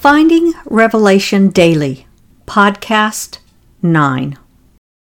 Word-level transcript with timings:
Finding 0.00 0.54
Revelation 0.64 1.50
Daily, 1.50 2.06
Podcast 2.46 3.36
9. 3.82 4.38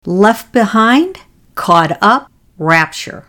Left 0.07 0.53
Behind, 0.53 1.19
Caught 1.57 1.99
Up, 2.01 2.31
Rapture. 2.59 3.27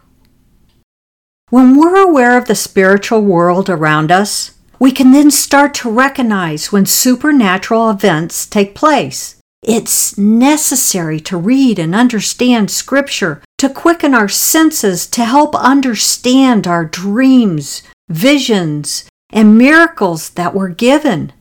When 1.49 1.75
we're 1.75 1.97
aware 1.97 2.37
of 2.37 2.45
the 2.45 2.53
spiritual 2.53 3.21
world 3.21 3.67
around 3.67 4.11
us, 4.11 4.51
we 4.77 4.91
can 4.91 5.11
then 5.11 5.31
start 5.31 5.73
to 5.73 5.89
recognize 5.89 6.71
when 6.71 6.85
supernatural 6.85 7.89
events 7.89 8.45
take 8.45 8.75
place. 8.75 9.37
It's 9.63 10.19
necessary 10.19 11.19
to 11.21 11.35
read 11.35 11.79
and 11.79 11.95
understand 11.95 12.69
Scripture 12.69 13.41
to 13.57 13.69
quicken 13.69 14.13
our 14.13 14.29
senses 14.29 15.07
to 15.07 15.25
help 15.25 15.55
understand 15.55 16.67
our 16.67 16.85
dreams, 16.85 17.81
visions, 18.07 19.09
and 19.31 19.57
miracles 19.57 20.29
that 20.29 20.53
were 20.53 20.69
given. 20.69 21.33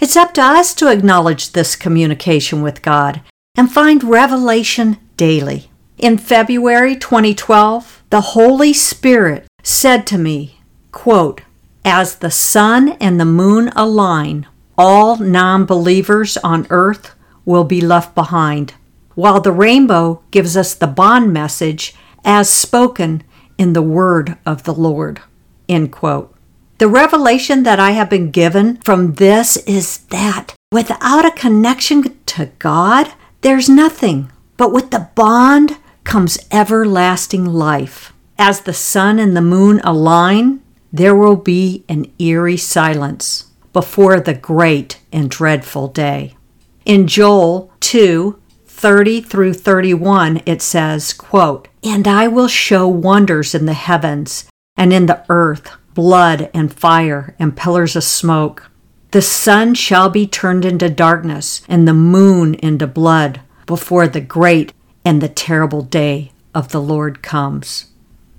It's 0.00 0.16
up 0.16 0.34
to 0.34 0.42
us 0.42 0.74
to 0.74 0.90
acknowledge 0.90 1.52
this 1.52 1.76
communication 1.76 2.62
with 2.62 2.82
God 2.82 3.22
and 3.56 3.70
find 3.70 4.02
revelation 4.02 4.98
daily. 5.16 5.70
In 5.98 6.18
February 6.18 6.96
2012, 6.96 8.02
the 8.10 8.20
Holy 8.20 8.72
Spirit 8.72 9.46
said 9.62 10.04
to 10.08 10.18
me, 10.18 10.60
quote, 10.90 11.42
As 11.84 12.16
the 12.16 12.30
sun 12.30 12.90
and 13.00 13.20
the 13.20 13.24
moon 13.24 13.68
align, 13.76 14.46
all 14.76 15.16
non 15.16 15.64
believers 15.64 16.36
on 16.38 16.66
earth 16.70 17.14
will 17.44 17.64
be 17.64 17.80
left 17.80 18.16
behind, 18.16 18.74
while 19.14 19.40
the 19.40 19.52
rainbow 19.52 20.22
gives 20.32 20.56
us 20.56 20.74
the 20.74 20.88
bond 20.88 21.32
message 21.32 21.94
as 22.24 22.50
spoken 22.50 23.22
in 23.56 23.74
the 23.74 23.82
word 23.82 24.36
of 24.44 24.64
the 24.64 24.74
Lord. 24.74 25.20
End 25.68 25.92
quote. 25.92 26.33
The 26.78 26.88
revelation 26.88 27.62
that 27.62 27.78
I 27.78 27.92
have 27.92 28.10
been 28.10 28.32
given 28.32 28.78
from 28.78 29.14
this 29.14 29.56
is 29.58 29.98
that 30.08 30.54
without 30.72 31.24
a 31.24 31.30
connection 31.30 32.18
to 32.26 32.46
God, 32.58 33.12
there's 33.42 33.68
nothing. 33.68 34.32
But 34.56 34.72
with 34.72 34.90
the 34.90 35.08
bond 35.14 35.78
comes 36.02 36.38
everlasting 36.50 37.44
life. 37.44 38.12
As 38.38 38.62
the 38.62 38.72
sun 38.72 39.20
and 39.20 39.36
the 39.36 39.40
moon 39.40 39.80
align, 39.84 40.62
there 40.92 41.14
will 41.14 41.36
be 41.36 41.84
an 41.88 42.12
eerie 42.18 42.56
silence 42.56 43.50
before 43.72 44.18
the 44.18 44.34
great 44.34 45.00
and 45.12 45.30
dreadful 45.30 45.88
day. 45.88 46.36
In 46.84 47.06
Joel 47.06 47.72
2 47.80 48.40
30 48.66 49.22
through 49.22 49.54
31, 49.54 50.42
it 50.44 50.60
says, 50.60 51.12
quote, 51.12 51.68
And 51.82 52.06
I 52.06 52.28
will 52.28 52.48
show 52.48 52.86
wonders 52.88 53.54
in 53.54 53.66
the 53.66 53.72
heavens 53.72 54.46
and 54.76 54.92
in 54.92 55.06
the 55.06 55.24
earth 55.28 55.70
blood 55.94 56.50
and 56.52 56.72
fire 56.72 57.34
and 57.38 57.56
pillars 57.56 57.96
of 57.96 58.04
smoke. 58.04 58.70
The 59.12 59.22
sun 59.22 59.74
shall 59.74 60.08
be 60.08 60.26
turned 60.26 60.64
into 60.64 60.90
darkness 60.90 61.62
and 61.68 61.86
the 61.86 61.94
moon 61.94 62.54
into 62.54 62.86
blood 62.86 63.40
before 63.66 64.08
the 64.08 64.20
great 64.20 64.72
and 65.04 65.20
the 65.20 65.28
terrible 65.28 65.82
day 65.82 66.32
of 66.54 66.70
the 66.70 66.80
Lord 66.80 67.22
comes. 67.22 67.86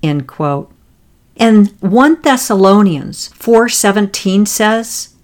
End 0.02 0.26
quote. 0.26 0.70
And 1.36 1.70
1 1.80 2.22
Thessalonians 2.22 3.30
4:17 3.30 4.46
says, 4.46 5.14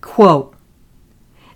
quote, 0.00 0.54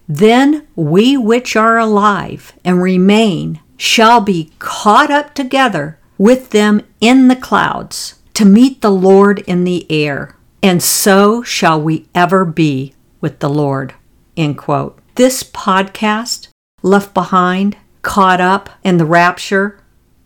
Then 0.08 0.66
we 0.76 1.16
which 1.16 1.56
are 1.56 1.78
alive 1.78 2.54
and 2.64 2.82
remain 2.82 3.60
shall 3.76 4.20
be 4.20 4.52
caught 4.58 5.10
up 5.10 5.34
together 5.34 5.98
with 6.18 6.50
them 6.50 6.82
in 7.00 7.28
the 7.28 7.36
clouds 7.36 8.21
to 8.34 8.44
meet 8.44 8.80
the 8.80 8.90
Lord 8.90 9.40
in 9.40 9.64
the 9.64 9.90
air, 9.90 10.36
and 10.62 10.82
so 10.82 11.42
shall 11.42 11.80
we 11.80 12.06
ever 12.14 12.44
be 12.44 12.94
with 13.20 13.40
the 13.40 13.48
Lord. 13.48 13.94
End 14.36 14.56
quote. 14.58 14.98
This 15.16 15.42
podcast, 15.42 16.48
Left 16.82 17.12
Behind, 17.12 17.76
Caught 18.02 18.40
Up, 18.40 18.70
in 18.82 18.96
the 18.96 19.04
Rapture, 19.04 19.78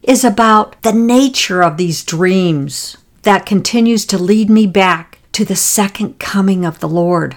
is 0.02 0.24
about 0.24 0.80
the 0.82 0.92
nature 0.92 1.62
of 1.62 1.76
these 1.76 2.04
dreams 2.04 2.96
that 3.22 3.44
continues 3.44 4.06
to 4.06 4.16
lead 4.18 4.48
me 4.48 4.66
back 4.66 5.18
to 5.32 5.44
the 5.44 5.56
second 5.56 6.20
coming 6.20 6.64
of 6.64 6.78
the 6.78 6.88
Lord. 6.88 7.36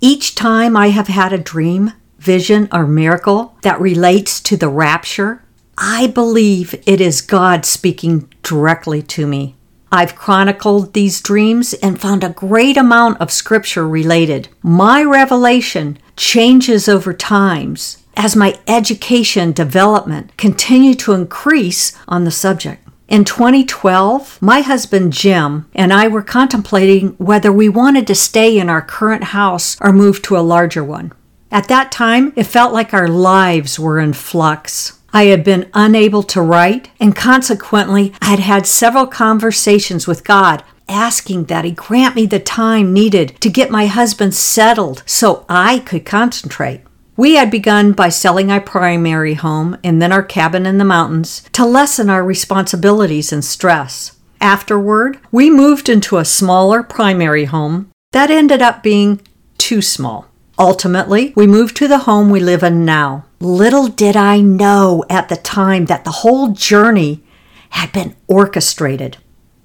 Each 0.00 0.34
time 0.34 0.76
I 0.76 0.88
have 0.88 1.08
had 1.08 1.32
a 1.32 1.38
dream, 1.38 1.92
vision, 2.18 2.68
or 2.72 2.86
miracle 2.86 3.56
that 3.62 3.80
relates 3.80 4.40
to 4.40 4.56
the 4.56 4.68
rapture, 4.68 5.42
I 5.76 6.06
believe 6.06 6.74
it 6.86 7.00
is 7.00 7.20
God 7.20 7.66
speaking 7.66 8.32
directly 8.42 9.02
to 9.02 9.26
me. 9.26 9.54
I've 9.90 10.16
chronicled 10.16 10.92
these 10.92 11.20
dreams 11.20 11.72
and 11.74 12.00
found 12.00 12.22
a 12.22 12.30
great 12.30 12.76
amount 12.76 13.20
of 13.20 13.32
scripture 13.32 13.88
related. 13.88 14.48
My 14.62 15.02
revelation 15.02 15.98
changes 16.16 16.88
over 16.88 17.12
times 17.14 18.04
as 18.16 18.36
my 18.36 18.58
education 18.66 19.52
development 19.52 20.36
continue 20.36 20.94
to 20.96 21.12
increase 21.12 21.92
on 22.06 22.24
the 22.24 22.30
subject. 22.30 22.86
In 23.08 23.24
2012, 23.24 24.42
my 24.42 24.60
husband 24.60 25.14
Jim 25.14 25.70
and 25.74 25.94
I 25.94 26.08
were 26.08 26.22
contemplating 26.22 27.10
whether 27.16 27.50
we 27.50 27.68
wanted 27.70 28.06
to 28.08 28.14
stay 28.14 28.58
in 28.58 28.68
our 28.68 28.82
current 28.82 29.24
house 29.24 29.78
or 29.80 29.92
move 29.92 30.20
to 30.22 30.36
a 30.36 30.40
larger 30.40 30.84
one. 30.84 31.12
At 31.50 31.68
that 31.68 31.90
time, 31.90 32.34
it 32.36 32.44
felt 32.44 32.74
like 32.74 32.92
our 32.92 33.08
lives 33.08 33.78
were 33.78 33.98
in 33.98 34.12
flux. 34.12 34.97
I 35.12 35.24
had 35.24 35.42
been 35.42 35.70
unable 35.74 36.22
to 36.24 36.42
write, 36.42 36.90
and 37.00 37.16
consequently, 37.16 38.12
I 38.20 38.26
had 38.26 38.40
had 38.40 38.66
several 38.66 39.06
conversations 39.06 40.06
with 40.06 40.24
God 40.24 40.62
asking 40.88 41.44
that 41.44 41.64
He 41.64 41.72
grant 41.72 42.14
me 42.14 42.26
the 42.26 42.40
time 42.40 42.92
needed 42.92 43.40
to 43.40 43.50
get 43.50 43.70
my 43.70 43.86
husband 43.86 44.34
settled 44.34 45.02
so 45.06 45.44
I 45.48 45.80
could 45.80 46.04
concentrate. 46.04 46.82
We 47.16 47.34
had 47.34 47.50
begun 47.50 47.92
by 47.92 48.10
selling 48.10 48.50
our 48.50 48.60
primary 48.60 49.34
home 49.34 49.76
and 49.82 50.00
then 50.00 50.12
our 50.12 50.22
cabin 50.22 50.66
in 50.66 50.78
the 50.78 50.84
mountains 50.84 51.42
to 51.52 51.66
lessen 51.66 52.08
our 52.08 52.22
responsibilities 52.22 53.32
and 53.32 53.44
stress. 53.44 54.16
Afterward, 54.40 55.18
we 55.32 55.50
moved 55.50 55.88
into 55.88 56.18
a 56.18 56.24
smaller 56.24 56.82
primary 56.84 57.46
home 57.46 57.90
that 58.12 58.30
ended 58.30 58.62
up 58.62 58.82
being 58.82 59.20
too 59.58 59.82
small. 59.82 60.28
Ultimately, 60.58 61.32
we 61.34 61.46
moved 61.46 61.76
to 61.78 61.88
the 61.88 61.98
home 61.98 62.30
we 62.30 62.40
live 62.40 62.62
in 62.62 62.84
now. 62.84 63.24
Little 63.40 63.86
did 63.86 64.16
I 64.16 64.40
know 64.40 65.04
at 65.08 65.28
the 65.28 65.36
time 65.36 65.84
that 65.84 66.04
the 66.04 66.10
whole 66.10 66.48
journey 66.48 67.22
had 67.70 67.92
been 67.92 68.16
orchestrated. 68.26 69.18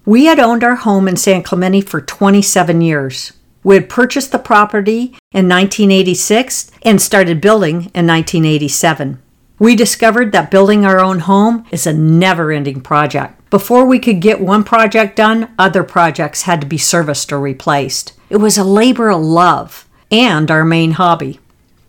We 0.05 0.25
had 0.25 0.39
owned 0.39 0.63
our 0.63 0.75
home 0.75 1.07
in 1.07 1.17
San 1.17 1.41
Clemente 1.41 1.81
for 1.81 1.99
27 1.99 2.81
years. 2.81 3.33
We 3.63 3.75
had 3.75 3.89
purchased 3.89 4.31
the 4.31 4.37
property 4.37 5.15
in 5.31 5.49
1986 5.49 6.69
and 6.83 7.01
started 7.01 7.41
building 7.41 7.89
in 7.95 8.05
1987. 8.05 9.19
We 9.57 9.75
discovered 9.75 10.33
that 10.33 10.51
building 10.51 10.85
our 10.85 10.99
own 10.99 11.19
home 11.19 11.65
is 11.71 11.87
a 11.87 11.93
never 11.93 12.51
ending 12.51 12.81
project. 12.81 13.49
Before 13.49 13.85
we 13.85 13.97
could 13.97 14.19
get 14.19 14.41
one 14.41 14.63
project 14.63 15.15
done, 15.15 15.53
other 15.57 15.83
projects 15.83 16.43
had 16.43 16.61
to 16.61 16.67
be 16.67 16.77
serviced 16.77 17.31
or 17.31 17.39
replaced. 17.39 18.13
It 18.29 18.37
was 18.37 18.57
a 18.57 18.63
labor 18.63 19.09
of 19.09 19.21
love 19.21 19.87
and 20.11 20.51
our 20.51 20.65
main 20.65 20.91
hobby. 20.91 21.39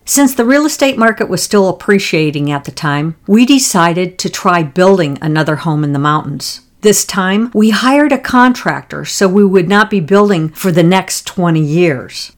Since 0.07 0.35
the 0.35 0.45
real 0.45 0.67
estate 0.67 0.99
market 0.99 1.31
was 1.31 1.43
still 1.43 1.67
appreciating 1.69 2.51
at 2.51 2.65
the 2.65 2.71
time, 2.71 3.17
we 3.27 3.47
decided 3.47 4.19
to 4.19 4.29
try 4.29 4.63
building 4.63 5.17
another 5.23 5.57
home 5.57 5.83
in 5.83 5.95
the 5.95 5.99
mountains. 5.99 6.61
This 6.83 7.07
time, 7.07 7.51
we 7.55 7.71
hired 7.71 8.13
a 8.13 8.19
contractor 8.19 9.07
so 9.07 9.27
we 9.27 9.45
would 9.45 9.67
not 9.67 9.89
be 9.89 10.01
building 10.01 10.51
for 10.51 10.71
the 10.71 10.83
next 10.83 11.27
20 11.27 11.59
years. 11.59 12.33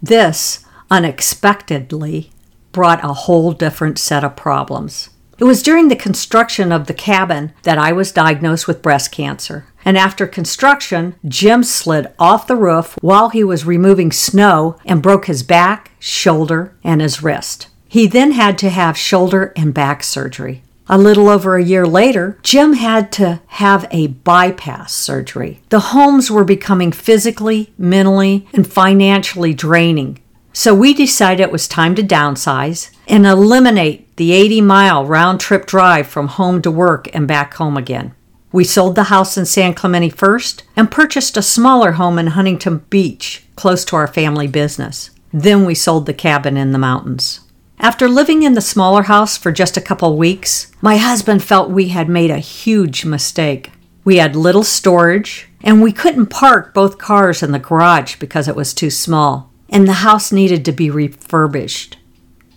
This, 0.00 0.64
unexpectedly, 0.90 2.30
brought 2.72 3.04
a 3.04 3.12
whole 3.12 3.52
different 3.52 3.98
set 3.98 4.24
of 4.24 4.36
problems. 4.36 5.10
It 5.38 5.44
was 5.44 5.62
during 5.62 5.88
the 5.88 5.96
construction 5.96 6.72
of 6.72 6.86
the 6.86 6.94
cabin 6.94 7.52
that 7.64 7.76
I 7.76 7.92
was 7.92 8.12
diagnosed 8.12 8.66
with 8.66 8.80
breast 8.80 9.12
cancer. 9.12 9.66
And 9.84 9.96
after 9.96 10.26
construction, 10.26 11.14
Jim 11.26 11.64
slid 11.64 12.12
off 12.18 12.46
the 12.46 12.56
roof 12.56 12.98
while 13.00 13.30
he 13.30 13.42
was 13.42 13.64
removing 13.64 14.12
snow 14.12 14.78
and 14.84 15.02
broke 15.02 15.26
his 15.26 15.42
back, 15.42 15.92
shoulder, 15.98 16.74
and 16.84 17.00
his 17.00 17.22
wrist. 17.22 17.68
He 17.88 18.06
then 18.06 18.32
had 18.32 18.56
to 18.58 18.70
have 18.70 18.96
shoulder 18.96 19.52
and 19.56 19.74
back 19.74 20.02
surgery. 20.02 20.62
A 20.88 20.98
little 20.98 21.28
over 21.28 21.56
a 21.56 21.62
year 21.62 21.86
later, 21.86 22.36
Jim 22.42 22.72
had 22.72 23.12
to 23.12 23.40
have 23.46 23.86
a 23.92 24.08
bypass 24.08 24.92
surgery. 24.92 25.60
The 25.68 25.80
homes 25.80 26.30
were 26.30 26.44
becoming 26.44 26.90
physically, 26.90 27.72
mentally, 27.78 28.48
and 28.52 28.70
financially 28.70 29.54
draining. 29.54 30.18
So 30.52 30.74
we 30.74 30.92
decided 30.92 31.44
it 31.44 31.52
was 31.52 31.68
time 31.68 31.94
to 31.94 32.02
downsize 32.02 32.90
and 33.06 33.24
eliminate 33.24 34.16
the 34.16 34.32
80 34.32 34.62
mile 34.62 35.06
round 35.06 35.38
trip 35.38 35.64
drive 35.66 36.08
from 36.08 36.26
home 36.26 36.60
to 36.62 36.70
work 36.70 37.08
and 37.14 37.28
back 37.28 37.54
home 37.54 37.76
again. 37.76 38.14
We 38.52 38.64
sold 38.64 38.96
the 38.96 39.04
house 39.04 39.38
in 39.38 39.46
San 39.46 39.74
Clemente 39.74 40.10
first 40.10 40.64
and 40.74 40.90
purchased 40.90 41.36
a 41.36 41.42
smaller 41.42 41.92
home 41.92 42.18
in 42.18 42.28
Huntington 42.28 42.84
Beach, 42.90 43.44
close 43.54 43.84
to 43.86 43.96
our 43.96 44.08
family 44.08 44.48
business. 44.48 45.10
Then 45.32 45.64
we 45.64 45.74
sold 45.74 46.06
the 46.06 46.14
cabin 46.14 46.56
in 46.56 46.72
the 46.72 46.78
mountains. 46.78 47.40
After 47.78 48.08
living 48.08 48.42
in 48.42 48.54
the 48.54 48.60
smaller 48.60 49.04
house 49.04 49.36
for 49.36 49.52
just 49.52 49.76
a 49.76 49.80
couple 49.80 50.16
weeks, 50.16 50.70
my 50.82 50.96
husband 50.96 51.42
felt 51.44 51.70
we 51.70 51.88
had 51.88 52.08
made 52.08 52.30
a 52.30 52.38
huge 52.38 53.04
mistake. 53.04 53.70
We 54.04 54.16
had 54.16 54.34
little 54.34 54.64
storage, 54.64 55.48
and 55.62 55.80
we 55.80 55.92
couldn't 55.92 56.26
park 56.26 56.74
both 56.74 56.98
cars 56.98 57.42
in 57.42 57.52
the 57.52 57.58
garage 57.58 58.16
because 58.16 58.48
it 58.48 58.56
was 58.56 58.74
too 58.74 58.90
small. 58.90 59.50
and 59.72 59.86
the 59.86 59.92
house 59.92 60.32
needed 60.32 60.64
to 60.64 60.72
be 60.72 60.90
refurbished. 60.90 61.96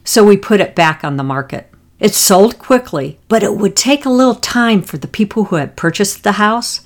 So 0.04 0.24
we 0.24 0.36
put 0.36 0.60
it 0.60 0.76
back 0.76 1.04
on 1.04 1.18
the 1.18 1.24
market. 1.24 1.70
It 2.04 2.14
sold 2.14 2.60
quickly, 2.60 3.18
but 3.30 3.44
it 3.44 3.56
would 3.56 3.78
take 3.78 4.06
a 4.06 4.10
little 4.10 4.36
time 4.36 4.82
for 4.82 4.98
the 4.98 5.08
people 5.08 5.46
who 5.46 5.56
had 5.56 5.78
purchased 5.78 6.24
the 6.26 6.34
house 6.34 6.82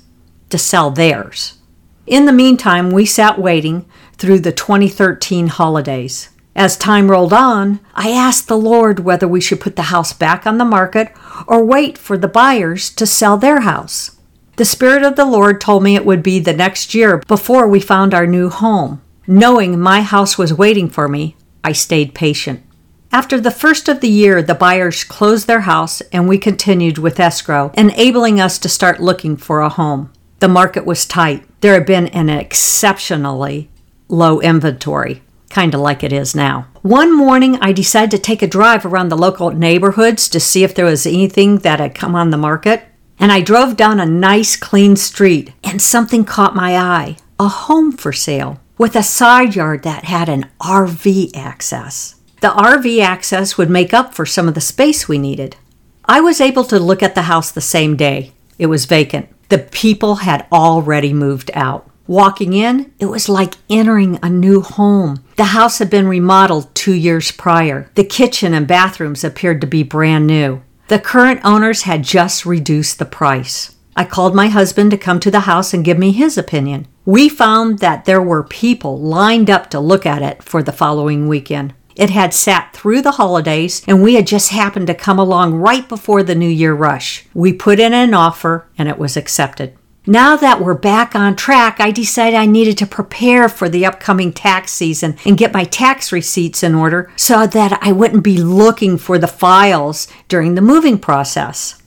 to 0.48 0.58
sell 0.58 0.92
theirs. 0.92 1.58
In 2.06 2.24
the 2.24 2.32
meantime, 2.32 2.90
we 2.90 3.04
sat 3.04 3.36
waiting 3.36 3.84
through 4.12 4.38
the 4.38 4.52
2013 4.52 5.48
holidays. 5.48 6.28
As 6.54 6.76
time 6.76 7.10
rolled 7.10 7.32
on, 7.32 7.80
I 7.96 8.12
asked 8.12 8.46
the 8.46 8.56
Lord 8.56 9.00
whether 9.00 9.26
we 9.26 9.40
should 9.40 9.60
put 9.60 9.74
the 9.74 9.90
house 9.90 10.12
back 10.12 10.46
on 10.46 10.58
the 10.58 10.64
market 10.64 11.12
or 11.48 11.64
wait 11.64 11.98
for 11.98 12.16
the 12.16 12.28
buyers 12.28 12.88
to 12.90 13.04
sell 13.04 13.36
their 13.36 13.62
house. 13.62 14.16
The 14.54 14.64
Spirit 14.64 15.02
of 15.02 15.16
the 15.16 15.24
Lord 15.24 15.60
told 15.60 15.82
me 15.82 15.96
it 15.96 16.06
would 16.06 16.22
be 16.22 16.38
the 16.38 16.52
next 16.52 16.94
year 16.94 17.18
before 17.26 17.66
we 17.66 17.80
found 17.80 18.14
our 18.14 18.26
new 18.28 18.50
home. 18.50 19.02
Knowing 19.26 19.80
my 19.80 20.02
house 20.02 20.38
was 20.38 20.54
waiting 20.54 20.88
for 20.88 21.08
me, 21.08 21.34
I 21.64 21.72
stayed 21.72 22.14
patient. 22.14 22.62
After 23.10 23.40
the 23.40 23.50
first 23.50 23.88
of 23.88 24.00
the 24.00 24.08
year, 24.08 24.42
the 24.42 24.54
buyers 24.54 25.02
closed 25.02 25.46
their 25.46 25.62
house 25.62 26.02
and 26.12 26.28
we 26.28 26.36
continued 26.36 26.98
with 26.98 27.18
escrow, 27.18 27.70
enabling 27.74 28.38
us 28.38 28.58
to 28.58 28.68
start 28.68 29.00
looking 29.00 29.36
for 29.36 29.60
a 29.60 29.70
home. 29.70 30.12
The 30.40 30.48
market 30.48 30.84
was 30.84 31.06
tight. 31.06 31.44
There 31.60 31.74
had 31.74 31.86
been 31.86 32.08
an 32.08 32.28
exceptionally 32.28 33.70
low 34.08 34.40
inventory, 34.40 35.22
kind 35.48 35.74
of 35.74 35.80
like 35.80 36.04
it 36.04 36.12
is 36.12 36.34
now. 36.34 36.68
One 36.82 37.16
morning, 37.16 37.58
I 37.60 37.72
decided 37.72 38.10
to 38.12 38.18
take 38.18 38.42
a 38.42 38.46
drive 38.46 38.84
around 38.84 39.08
the 39.08 39.16
local 39.16 39.50
neighborhoods 39.50 40.28
to 40.28 40.38
see 40.38 40.62
if 40.62 40.74
there 40.74 40.84
was 40.84 41.06
anything 41.06 41.58
that 41.58 41.80
had 41.80 41.94
come 41.94 42.14
on 42.14 42.30
the 42.30 42.36
market. 42.36 42.84
And 43.18 43.32
I 43.32 43.40
drove 43.40 43.76
down 43.76 43.98
a 43.98 44.06
nice, 44.06 44.54
clean 44.54 44.94
street, 44.96 45.52
and 45.64 45.82
something 45.82 46.24
caught 46.24 46.54
my 46.54 46.76
eye 46.76 47.16
a 47.40 47.48
home 47.48 47.90
for 47.92 48.12
sale 48.12 48.60
with 48.76 48.94
a 48.94 49.02
side 49.02 49.56
yard 49.56 49.82
that 49.82 50.04
had 50.04 50.28
an 50.28 50.46
RV 50.60 51.36
access. 51.36 52.17
The 52.40 52.48
RV 52.48 53.02
access 53.02 53.58
would 53.58 53.68
make 53.68 53.92
up 53.92 54.14
for 54.14 54.24
some 54.24 54.46
of 54.46 54.54
the 54.54 54.60
space 54.60 55.08
we 55.08 55.18
needed. 55.18 55.56
I 56.04 56.20
was 56.20 56.40
able 56.40 56.64
to 56.64 56.78
look 56.78 57.02
at 57.02 57.14
the 57.14 57.22
house 57.22 57.50
the 57.50 57.60
same 57.60 57.96
day. 57.96 58.32
It 58.58 58.66
was 58.66 58.84
vacant. 58.84 59.28
The 59.48 59.58
people 59.58 60.16
had 60.16 60.46
already 60.52 61.12
moved 61.12 61.50
out. 61.54 61.90
Walking 62.06 62.52
in, 62.54 62.92
it 62.98 63.06
was 63.06 63.28
like 63.28 63.54
entering 63.68 64.18
a 64.22 64.30
new 64.30 64.62
home. 64.62 65.24
The 65.36 65.44
house 65.44 65.78
had 65.78 65.90
been 65.90 66.08
remodeled 66.08 66.74
two 66.74 66.94
years 66.94 67.30
prior. 67.32 67.90
The 67.96 68.04
kitchen 68.04 68.54
and 68.54 68.66
bathrooms 68.66 69.24
appeared 69.24 69.60
to 69.60 69.66
be 69.66 69.82
brand 69.82 70.26
new. 70.26 70.62
The 70.88 70.98
current 70.98 71.40
owners 71.44 71.82
had 71.82 72.02
just 72.04 72.46
reduced 72.46 72.98
the 72.98 73.04
price. 73.04 73.76
I 73.94 74.04
called 74.04 74.34
my 74.34 74.46
husband 74.46 74.90
to 74.92 74.96
come 74.96 75.18
to 75.20 75.30
the 75.30 75.40
house 75.40 75.74
and 75.74 75.84
give 75.84 75.98
me 75.98 76.12
his 76.12 76.38
opinion. 76.38 76.86
We 77.04 77.28
found 77.28 77.80
that 77.80 78.04
there 78.04 78.22
were 78.22 78.44
people 78.44 78.98
lined 78.98 79.50
up 79.50 79.68
to 79.70 79.80
look 79.80 80.06
at 80.06 80.22
it 80.22 80.42
for 80.42 80.62
the 80.62 80.72
following 80.72 81.26
weekend. 81.26 81.74
It 81.98 82.10
had 82.10 82.32
sat 82.32 82.72
through 82.72 83.02
the 83.02 83.10
holidays, 83.10 83.82
and 83.88 84.02
we 84.02 84.14
had 84.14 84.26
just 84.26 84.50
happened 84.50 84.86
to 84.86 84.94
come 84.94 85.18
along 85.18 85.56
right 85.56 85.86
before 85.86 86.22
the 86.22 86.36
New 86.36 86.48
Year 86.48 86.72
rush. 86.72 87.26
We 87.34 87.52
put 87.52 87.80
in 87.80 87.92
an 87.92 88.14
offer, 88.14 88.68
and 88.78 88.88
it 88.88 88.98
was 88.98 89.16
accepted. 89.16 89.76
Now 90.06 90.36
that 90.36 90.60
we're 90.60 90.74
back 90.74 91.16
on 91.16 91.34
track, 91.34 91.80
I 91.80 91.90
decided 91.90 92.36
I 92.36 92.46
needed 92.46 92.78
to 92.78 92.86
prepare 92.86 93.48
for 93.48 93.68
the 93.68 93.84
upcoming 93.84 94.32
tax 94.32 94.70
season 94.70 95.16
and 95.26 95.36
get 95.36 95.52
my 95.52 95.64
tax 95.64 96.12
receipts 96.12 96.62
in 96.62 96.74
order 96.74 97.10
so 97.16 97.46
that 97.48 97.78
I 97.82 97.92
wouldn't 97.92 98.22
be 98.22 98.38
looking 98.38 98.96
for 98.96 99.18
the 99.18 99.26
files 99.26 100.06
during 100.28 100.54
the 100.54 100.62
moving 100.62 100.98
process. 100.98 101.77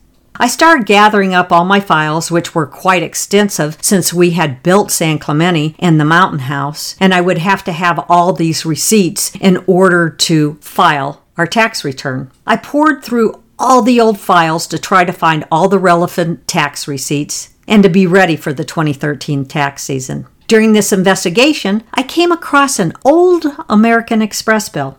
I 0.41 0.47
started 0.47 0.87
gathering 0.87 1.35
up 1.35 1.51
all 1.51 1.65
my 1.65 1.79
files, 1.79 2.31
which 2.31 2.55
were 2.55 2.65
quite 2.65 3.03
extensive 3.03 3.77
since 3.79 4.11
we 4.11 4.31
had 4.31 4.63
built 4.63 4.89
San 4.89 5.19
Clemente 5.19 5.75
and 5.77 5.99
the 5.99 6.03
mountain 6.03 6.39
house, 6.39 6.95
and 6.99 7.13
I 7.13 7.21
would 7.21 7.37
have 7.37 7.63
to 7.65 7.71
have 7.71 8.03
all 8.09 8.33
these 8.33 8.65
receipts 8.65 9.35
in 9.39 9.63
order 9.67 10.09
to 10.09 10.55
file 10.55 11.21
our 11.37 11.45
tax 11.45 11.83
return. 11.83 12.31
I 12.47 12.57
poured 12.57 13.03
through 13.03 13.43
all 13.59 13.83
the 13.83 14.01
old 14.01 14.19
files 14.19 14.65
to 14.69 14.79
try 14.79 15.03
to 15.03 15.13
find 15.13 15.45
all 15.51 15.69
the 15.69 15.77
relevant 15.77 16.47
tax 16.47 16.87
receipts 16.87 17.53
and 17.67 17.83
to 17.83 17.89
be 17.89 18.07
ready 18.07 18.35
for 18.35 18.51
the 18.51 18.65
2013 18.65 19.45
tax 19.45 19.83
season. 19.83 20.25
During 20.47 20.73
this 20.73 20.91
investigation, 20.91 21.83
I 21.93 22.01
came 22.01 22.31
across 22.31 22.79
an 22.79 22.93
old 23.05 23.45
American 23.69 24.23
Express 24.23 24.69
bill. 24.69 24.97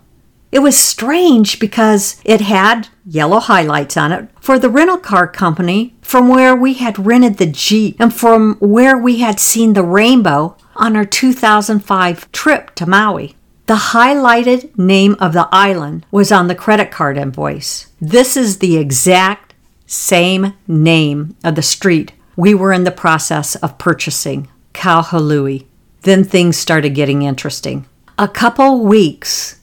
It 0.53 0.59
was 0.59 0.79
strange 0.79 1.59
because 1.59 2.21
it 2.27 2.43
had 2.43 2.89
yellow 3.07 3.41
highlights 3.41 3.97
on 3.97 4.13
it 4.13 4.29
for 4.39 4.59
the 4.59 4.69
rental 4.69 4.99
car 4.99 5.27
company 5.27 5.95
from 6.03 6.29
where 6.29 6.55
we 6.55 6.75
had 6.75 7.07
rented 7.07 7.39
the 7.39 7.47
Jeep 7.47 7.97
and 7.99 8.15
from 8.15 8.57
where 8.61 8.99
we 8.99 9.21
had 9.21 9.41
seen 9.41 9.73
the 9.73 9.83
rainbow 9.83 10.55
on 10.77 10.95
our 10.95 11.07
2005 11.07 12.31
trip 12.33 12.75
to 12.75 12.85
Maui. 12.87 13.35
The 13.65 13.95
highlighted 13.95 14.77
name 14.77 15.17
of 15.19 15.33
the 15.33 15.49
island 15.51 16.05
was 16.11 16.31
on 16.31 16.49
the 16.49 16.55
credit 16.55 16.91
card 16.91 17.17
invoice. 17.17 17.87
This 17.99 18.37
is 18.37 18.59
the 18.59 18.77
exact 18.77 19.55
same 19.87 20.53
name 20.69 21.35
of 21.43 21.55
the 21.55 21.63
street 21.63 22.13
we 22.37 22.55
were 22.55 22.73
in 22.73 22.85
the 22.85 22.91
process 22.91 23.55
of 23.57 23.79
purchasing, 23.79 24.49
Kahului. 24.75 25.65
Then 26.03 26.25
things 26.25 26.59
started 26.59 26.91
getting 26.91 27.23
interesting. 27.23 27.87
A 28.19 28.29
couple 28.29 28.85
weeks 28.85 29.61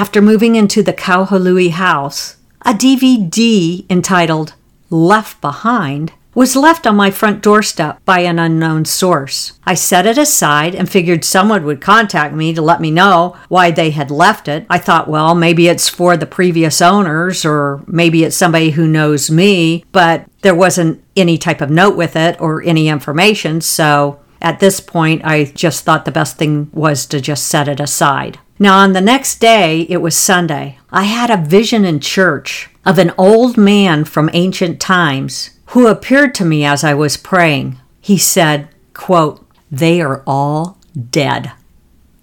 after 0.00 0.22
moving 0.22 0.56
into 0.56 0.82
the 0.82 0.94
Kahului 0.94 1.72
house, 1.72 2.38
a 2.62 2.72
DVD 2.72 3.84
entitled 3.90 4.54
Left 4.88 5.38
Behind 5.42 6.14
was 6.34 6.56
left 6.56 6.86
on 6.86 6.96
my 6.96 7.10
front 7.10 7.42
doorstep 7.42 8.02
by 8.06 8.20
an 8.20 8.38
unknown 8.38 8.86
source. 8.86 9.58
I 9.66 9.74
set 9.74 10.06
it 10.06 10.16
aside 10.16 10.74
and 10.74 10.88
figured 10.90 11.22
someone 11.22 11.66
would 11.66 11.82
contact 11.82 12.34
me 12.34 12.54
to 12.54 12.62
let 12.62 12.80
me 12.80 12.90
know 12.90 13.36
why 13.50 13.72
they 13.72 13.90
had 13.90 14.10
left 14.10 14.48
it. 14.48 14.64
I 14.70 14.78
thought, 14.78 15.06
well, 15.06 15.34
maybe 15.34 15.68
it's 15.68 15.90
for 15.90 16.16
the 16.16 16.24
previous 16.24 16.80
owners 16.80 17.44
or 17.44 17.84
maybe 17.86 18.24
it's 18.24 18.34
somebody 18.34 18.70
who 18.70 18.88
knows 18.88 19.30
me, 19.30 19.84
but 19.92 20.24
there 20.40 20.54
wasn't 20.54 21.04
any 21.14 21.36
type 21.36 21.60
of 21.60 21.68
note 21.68 21.94
with 21.94 22.16
it 22.16 22.40
or 22.40 22.62
any 22.62 22.88
information, 22.88 23.60
so 23.60 24.18
at 24.40 24.60
this 24.60 24.80
point 24.80 25.20
I 25.26 25.44
just 25.44 25.84
thought 25.84 26.06
the 26.06 26.10
best 26.10 26.38
thing 26.38 26.70
was 26.72 27.04
to 27.04 27.20
just 27.20 27.48
set 27.48 27.68
it 27.68 27.80
aside. 27.80 28.38
Now, 28.62 28.80
on 28.80 28.92
the 28.92 29.00
next 29.00 29.40
day, 29.40 29.86
it 29.88 30.02
was 30.02 30.14
Sunday. 30.14 30.78
I 30.92 31.04
had 31.04 31.30
a 31.30 31.38
vision 31.38 31.86
in 31.86 31.98
church 31.98 32.68
of 32.84 32.98
an 32.98 33.10
old 33.16 33.56
man 33.56 34.04
from 34.04 34.28
ancient 34.34 34.78
times 34.78 35.50
who 35.68 35.86
appeared 35.86 36.34
to 36.34 36.44
me 36.44 36.62
as 36.66 36.84
I 36.84 36.92
was 36.92 37.16
praying. 37.16 37.80
He 38.02 38.18
said, 38.18 38.68
quote, 38.92 39.46
They 39.70 40.02
are 40.02 40.22
all 40.26 40.76
dead. 41.10 41.52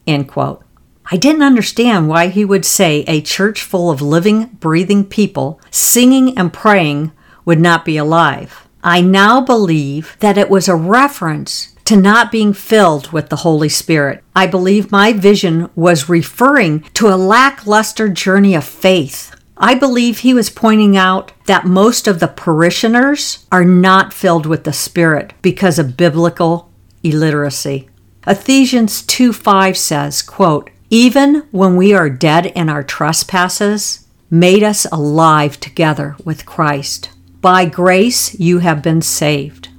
End 0.05 0.27
quote. 0.27 0.63
I 1.09 1.17
didn't 1.17 1.41
understand 1.41 2.07
why 2.07 2.27
he 2.27 2.45
would 2.45 2.65
say 2.65 3.03
a 3.07 3.19
church 3.19 3.63
full 3.63 3.89
of 3.89 3.99
living, 3.99 4.45
breathing 4.59 5.05
people 5.05 5.59
singing 5.71 6.37
and 6.37 6.53
praying 6.53 7.13
would 7.45 7.59
not 7.59 7.83
be 7.83 7.97
alive. 7.97 8.67
I 8.83 9.01
now 9.01 9.41
believe 9.41 10.15
that 10.19 10.37
it 10.37 10.51
was 10.51 10.67
a 10.67 10.75
reference 10.75 11.73
to 11.87 11.95
not 11.95 12.33
being 12.33 12.51
filled 12.51 13.13
with 13.13 13.29
the 13.29 13.37
Holy 13.37 13.69
Spirit. 13.69 14.21
I 14.35 14.45
believe 14.45 14.91
my 14.91 15.13
vision 15.13 15.69
was 15.73 16.09
referring 16.09 16.81
to 16.95 17.07
a 17.07 17.15
lackluster 17.15 18.09
journey 18.09 18.55
of 18.55 18.65
faith. 18.65 19.33
I 19.55 19.73
believe 19.73 20.19
he 20.19 20.33
was 20.33 20.49
pointing 20.49 20.97
out 20.97 21.31
that 21.45 21.65
most 21.65 22.05
of 22.05 22.19
the 22.19 22.27
parishioners 22.27 23.47
are 23.53 23.63
not 23.63 24.11
filled 24.11 24.45
with 24.45 24.65
the 24.65 24.73
Spirit 24.73 25.31
because 25.41 25.79
of 25.79 25.95
biblical 25.95 26.69
illiteracy. 27.03 27.87
Ephesians 28.27 29.01
2 29.03 29.31
5 29.31 29.77
says, 29.77 30.21
quote, 30.21 30.69
Even 30.89 31.47
when 31.51 31.77
we 31.77 31.93
are 31.93 32.09
dead 32.09 32.47
in 32.47 32.67
our 32.67 32.83
trespasses, 32.83 34.05
made 34.29 34.61
us 34.61 34.85
alive 34.91 35.57
together 35.61 36.17
with 36.25 36.45
Christ. 36.45 37.11
By 37.39 37.63
grace 37.63 38.37
you 38.37 38.59
have 38.59 38.83
been 38.83 39.01
saved. 39.01 39.69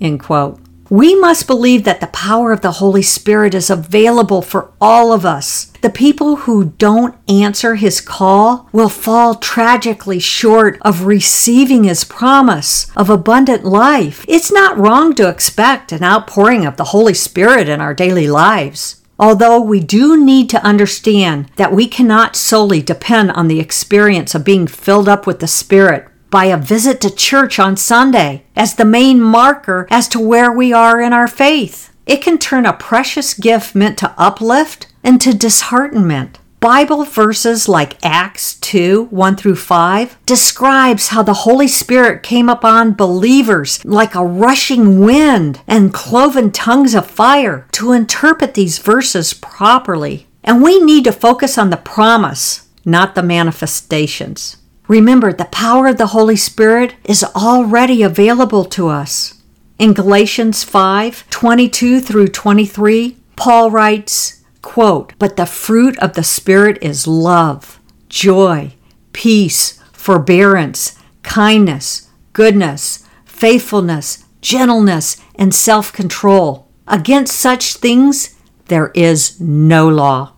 End 0.00 0.20
quote. 0.20 0.62
We 0.90 1.14
must 1.14 1.46
believe 1.46 1.84
that 1.84 2.00
the 2.00 2.06
power 2.06 2.50
of 2.50 2.62
the 2.62 2.72
Holy 2.72 3.02
Spirit 3.02 3.54
is 3.54 3.68
available 3.68 4.40
for 4.40 4.72
all 4.80 5.12
of 5.12 5.26
us. 5.26 5.66
The 5.82 5.90
people 5.90 6.36
who 6.36 6.72
don't 6.78 7.14
answer 7.28 7.74
his 7.74 8.00
call 8.00 8.70
will 8.72 8.88
fall 8.88 9.34
tragically 9.34 10.18
short 10.18 10.78
of 10.80 11.04
receiving 11.04 11.84
his 11.84 12.04
promise 12.04 12.90
of 12.96 13.10
abundant 13.10 13.64
life. 13.64 14.24
It's 14.26 14.50
not 14.50 14.78
wrong 14.78 15.14
to 15.16 15.28
expect 15.28 15.92
an 15.92 16.02
outpouring 16.02 16.64
of 16.64 16.78
the 16.78 16.84
Holy 16.84 17.14
Spirit 17.14 17.68
in 17.68 17.82
our 17.82 17.92
daily 17.92 18.28
lives. 18.28 19.02
Although 19.18 19.60
we 19.60 19.80
do 19.80 20.16
need 20.16 20.48
to 20.50 20.64
understand 20.64 21.50
that 21.56 21.72
we 21.72 21.86
cannot 21.86 22.36
solely 22.36 22.80
depend 22.80 23.32
on 23.32 23.48
the 23.48 23.60
experience 23.60 24.34
of 24.34 24.44
being 24.44 24.66
filled 24.66 25.08
up 25.08 25.26
with 25.26 25.40
the 25.40 25.48
Spirit 25.48 26.08
by 26.30 26.46
a 26.46 26.56
visit 26.56 27.00
to 27.00 27.14
church 27.14 27.58
on 27.58 27.76
Sunday 27.76 28.44
as 28.56 28.74
the 28.74 28.84
main 28.84 29.20
marker 29.20 29.86
as 29.90 30.08
to 30.08 30.20
where 30.20 30.52
we 30.52 30.72
are 30.72 31.00
in 31.00 31.12
our 31.12 31.28
faith. 31.28 31.92
It 32.06 32.22
can 32.22 32.38
turn 32.38 32.66
a 32.66 32.72
precious 32.72 33.34
gift 33.34 33.74
meant 33.74 33.98
to 33.98 34.14
uplift 34.16 34.86
into 35.04 35.34
disheartenment. 35.34 36.38
Bible 36.60 37.04
verses 37.04 37.68
like 37.68 38.04
Acts 38.04 38.54
2 38.54 39.08
1 39.10 39.36
through 39.36 39.54
5 39.54 40.18
describes 40.26 41.08
how 41.08 41.22
the 41.22 41.44
Holy 41.44 41.68
Spirit 41.68 42.24
came 42.24 42.48
upon 42.48 42.94
believers 42.94 43.84
like 43.84 44.16
a 44.16 44.26
rushing 44.26 44.98
wind 44.98 45.60
and 45.68 45.94
cloven 45.94 46.50
tongues 46.50 46.94
of 46.94 47.06
fire. 47.06 47.68
To 47.72 47.92
interpret 47.92 48.54
these 48.54 48.78
verses 48.78 49.34
properly, 49.34 50.26
And 50.42 50.62
we 50.62 50.80
need 50.82 51.04
to 51.04 51.12
focus 51.12 51.58
on 51.58 51.70
the 51.70 51.76
promise, 51.76 52.68
not 52.84 53.14
the 53.14 53.22
manifestations. 53.22 54.56
Remember, 54.88 55.34
the 55.34 55.44
power 55.44 55.86
of 55.86 55.98
the 55.98 56.08
Holy 56.08 56.36
Spirit 56.36 56.94
is 57.04 57.22
already 57.22 58.02
available 58.02 58.64
to 58.64 58.88
us. 58.88 59.34
In 59.78 59.92
Galatians 59.92 60.64
5 60.64 61.28
22 61.28 62.00
through 62.00 62.28
23, 62.28 63.18
Paul 63.36 63.70
writes, 63.70 64.42
quote, 64.62 65.12
But 65.18 65.36
the 65.36 65.46
fruit 65.46 65.98
of 65.98 66.14
the 66.14 66.24
Spirit 66.24 66.78
is 66.80 67.06
love, 67.06 67.78
joy, 68.08 68.72
peace, 69.12 69.78
forbearance, 69.92 70.98
kindness, 71.22 72.08
goodness, 72.32 73.06
faithfulness, 73.26 74.24
gentleness, 74.40 75.18
and 75.34 75.54
self 75.54 75.92
control. 75.92 76.66
Against 76.86 77.36
such 77.36 77.74
things 77.74 78.34
there 78.68 78.90
is 78.94 79.38
no 79.38 79.86
law. 79.88 80.32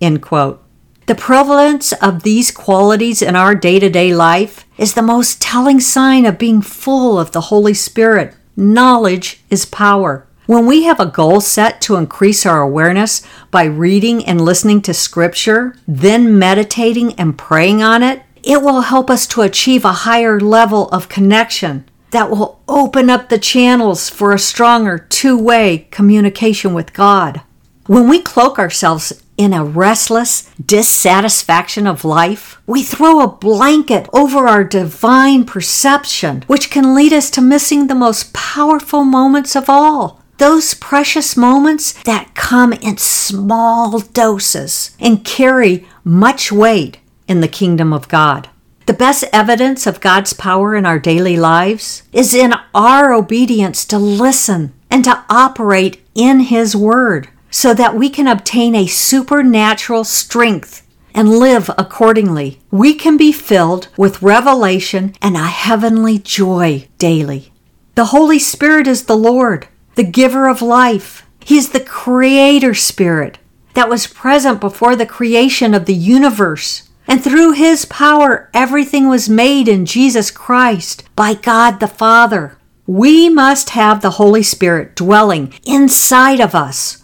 End 0.00 0.22
quote. 0.22 0.65
The 1.06 1.14
prevalence 1.14 1.92
of 1.92 2.24
these 2.24 2.50
qualities 2.50 3.22
in 3.22 3.36
our 3.36 3.54
day 3.54 3.78
to 3.78 3.88
day 3.88 4.12
life 4.12 4.66
is 4.76 4.94
the 4.94 5.02
most 5.02 5.40
telling 5.40 5.78
sign 5.78 6.26
of 6.26 6.36
being 6.36 6.60
full 6.60 7.16
of 7.16 7.30
the 7.30 7.42
Holy 7.42 7.74
Spirit. 7.74 8.34
Knowledge 8.56 9.40
is 9.48 9.66
power. 9.66 10.26
When 10.46 10.66
we 10.66 10.82
have 10.82 10.98
a 10.98 11.06
goal 11.06 11.40
set 11.40 11.80
to 11.82 11.94
increase 11.94 12.44
our 12.44 12.60
awareness 12.60 13.22
by 13.52 13.66
reading 13.66 14.24
and 14.24 14.40
listening 14.40 14.82
to 14.82 14.92
Scripture, 14.92 15.76
then 15.86 16.40
meditating 16.40 17.12
and 17.14 17.38
praying 17.38 17.84
on 17.84 18.02
it, 18.02 18.22
it 18.42 18.62
will 18.62 18.80
help 18.80 19.08
us 19.08 19.28
to 19.28 19.42
achieve 19.42 19.84
a 19.84 19.92
higher 19.92 20.40
level 20.40 20.88
of 20.88 21.08
connection 21.08 21.88
that 22.10 22.30
will 22.30 22.60
open 22.66 23.10
up 23.10 23.28
the 23.28 23.38
channels 23.38 24.08
for 24.08 24.32
a 24.32 24.40
stronger 24.40 24.98
two 24.98 25.38
way 25.38 25.86
communication 25.92 26.74
with 26.74 26.92
God. 26.92 27.42
When 27.86 28.08
we 28.08 28.20
cloak 28.20 28.58
ourselves 28.58 29.22
in 29.36 29.52
a 29.52 29.64
restless 29.64 30.50
dissatisfaction 30.64 31.86
of 31.86 32.04
life, 32.04 32.60
we 32.66 32.82
throw 32.82 33.20
a 33.20 33.28
blanket 33.28 34.08
over 34.12 34.48
our 34.48 34.64
divine 34.64 35.44
perception, 35.44 36.42
which 36.48 36.68
can 36.68 36.96
lead 36.96 37.12
us 37.12 37.30
to 37.30 37.40
missing 37.40 37.86
the 37.86 37.94
most 37.94 38.32
powerful 38.32 39.04
moments 39.04 39.54
of 39.54 39.70
all. 39.70 40.20
Those 40.38 40.74
precious 40.74 41.36
moments 41.36 41.92
that 42.02 42.34
come 42.34 42.72
in 42.72 42.98
small 42.98 44.00
doses 44.00 44.96
and 44.98 45.24
carry 45.24 45.86
much 46.02 46.50
weight 46.50 46.98
in 47.28 47.40
the 47.40 47.48
kingdom 47.48 47.92
of 47.92 48.08
God. 48.08 48.48
The 48.86 48.94
best 48.94 49.24
evidence 49.32 49.86
of 49.86 50.00
God's 50.00 50.32
power 50.32 50.74
in 50.74 50.86
our 50.86 50.98
daily 50.98 51.36
lives 51.36 52.02
is 52.12 52.34
in 52.34 52.52
our 52.74 53.12
obedience 53.12 53.84
to 53.86 53.98
listen 53.98 54.74
and 54.90 55.04
to 55.04 55.24
operate 55.30 56.04
in 56.16 56.40
His 56.40 56.74
Word 56.74 57.28
so 57.56 57.72
that 57.72 57.94
we 57.94 58.10
can 58.10 58.26
obtain 58.26 58.74
a 58.74 58.86
supernatural 58.86 60.04
strength 60.04 60.86
and 61.14 61.30
live 61.30 61.70
accordingly. 61.78 62.60
We 62.70 62.92
can 62.92 63.16
be 63.16 63.32
filled 63.32 63.88
with 63.96 64.20
revelation 64.20 65.14
and 65.22 65.36
a 65.36 65.46
heavenly 65.46 66.18
joy 66.18 66.86
daily. 66.98 67.54
The 67.94 68.12
Holy 68.16 68.38
Spirit 68.38 68.86
is 68.86 69.06
the 69.06 69.16
Lord, 69.16 69.68
the 69.94 70.04
giver 70.04 70.50
of 70.50 70.60
life. 70.60 71.26
He 71.40 71.56
is 71.56 71.70
the 71.70 71.80
creator 71.80 72.74
spirit 72.74 73.38
that 73.72 73.88
was 73.88 74.06
present 74.06 74.60
before 74.60 74.94
the 74.94 75.06
creation 75.06 75.72
of 75.72 75.86
the 75.86 75.94
universe. 75.94 76.90
And 77.08 77.24
through 77.24 77.52
his 77.52 77.86
power, 77.86 78.50
everything 78.52 79.08
was 79.08 79.30
made 79.30 79.66
in 79.66 79.86
Jesus 79.86 80.30
Christ 80.30 81.04
by 81.16 81.32
God 81.32 81.80
the 81.80 81.88
Father. 81.88 82.58
We 82.86 83.30
must 83.30 83.70
have 83.70 84.02
the 84.02 84.18
Holy 84.20 84.42
Spirit 84.42 84.94
dwelling 84.94 85.54
inside 85.64 86.38
of 86.38 86.54
us 86.54 87.02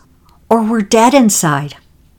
or 0.53 0.63
we're 0.63 0.83
dead 0.83 1.15
inside. 1.15 1.75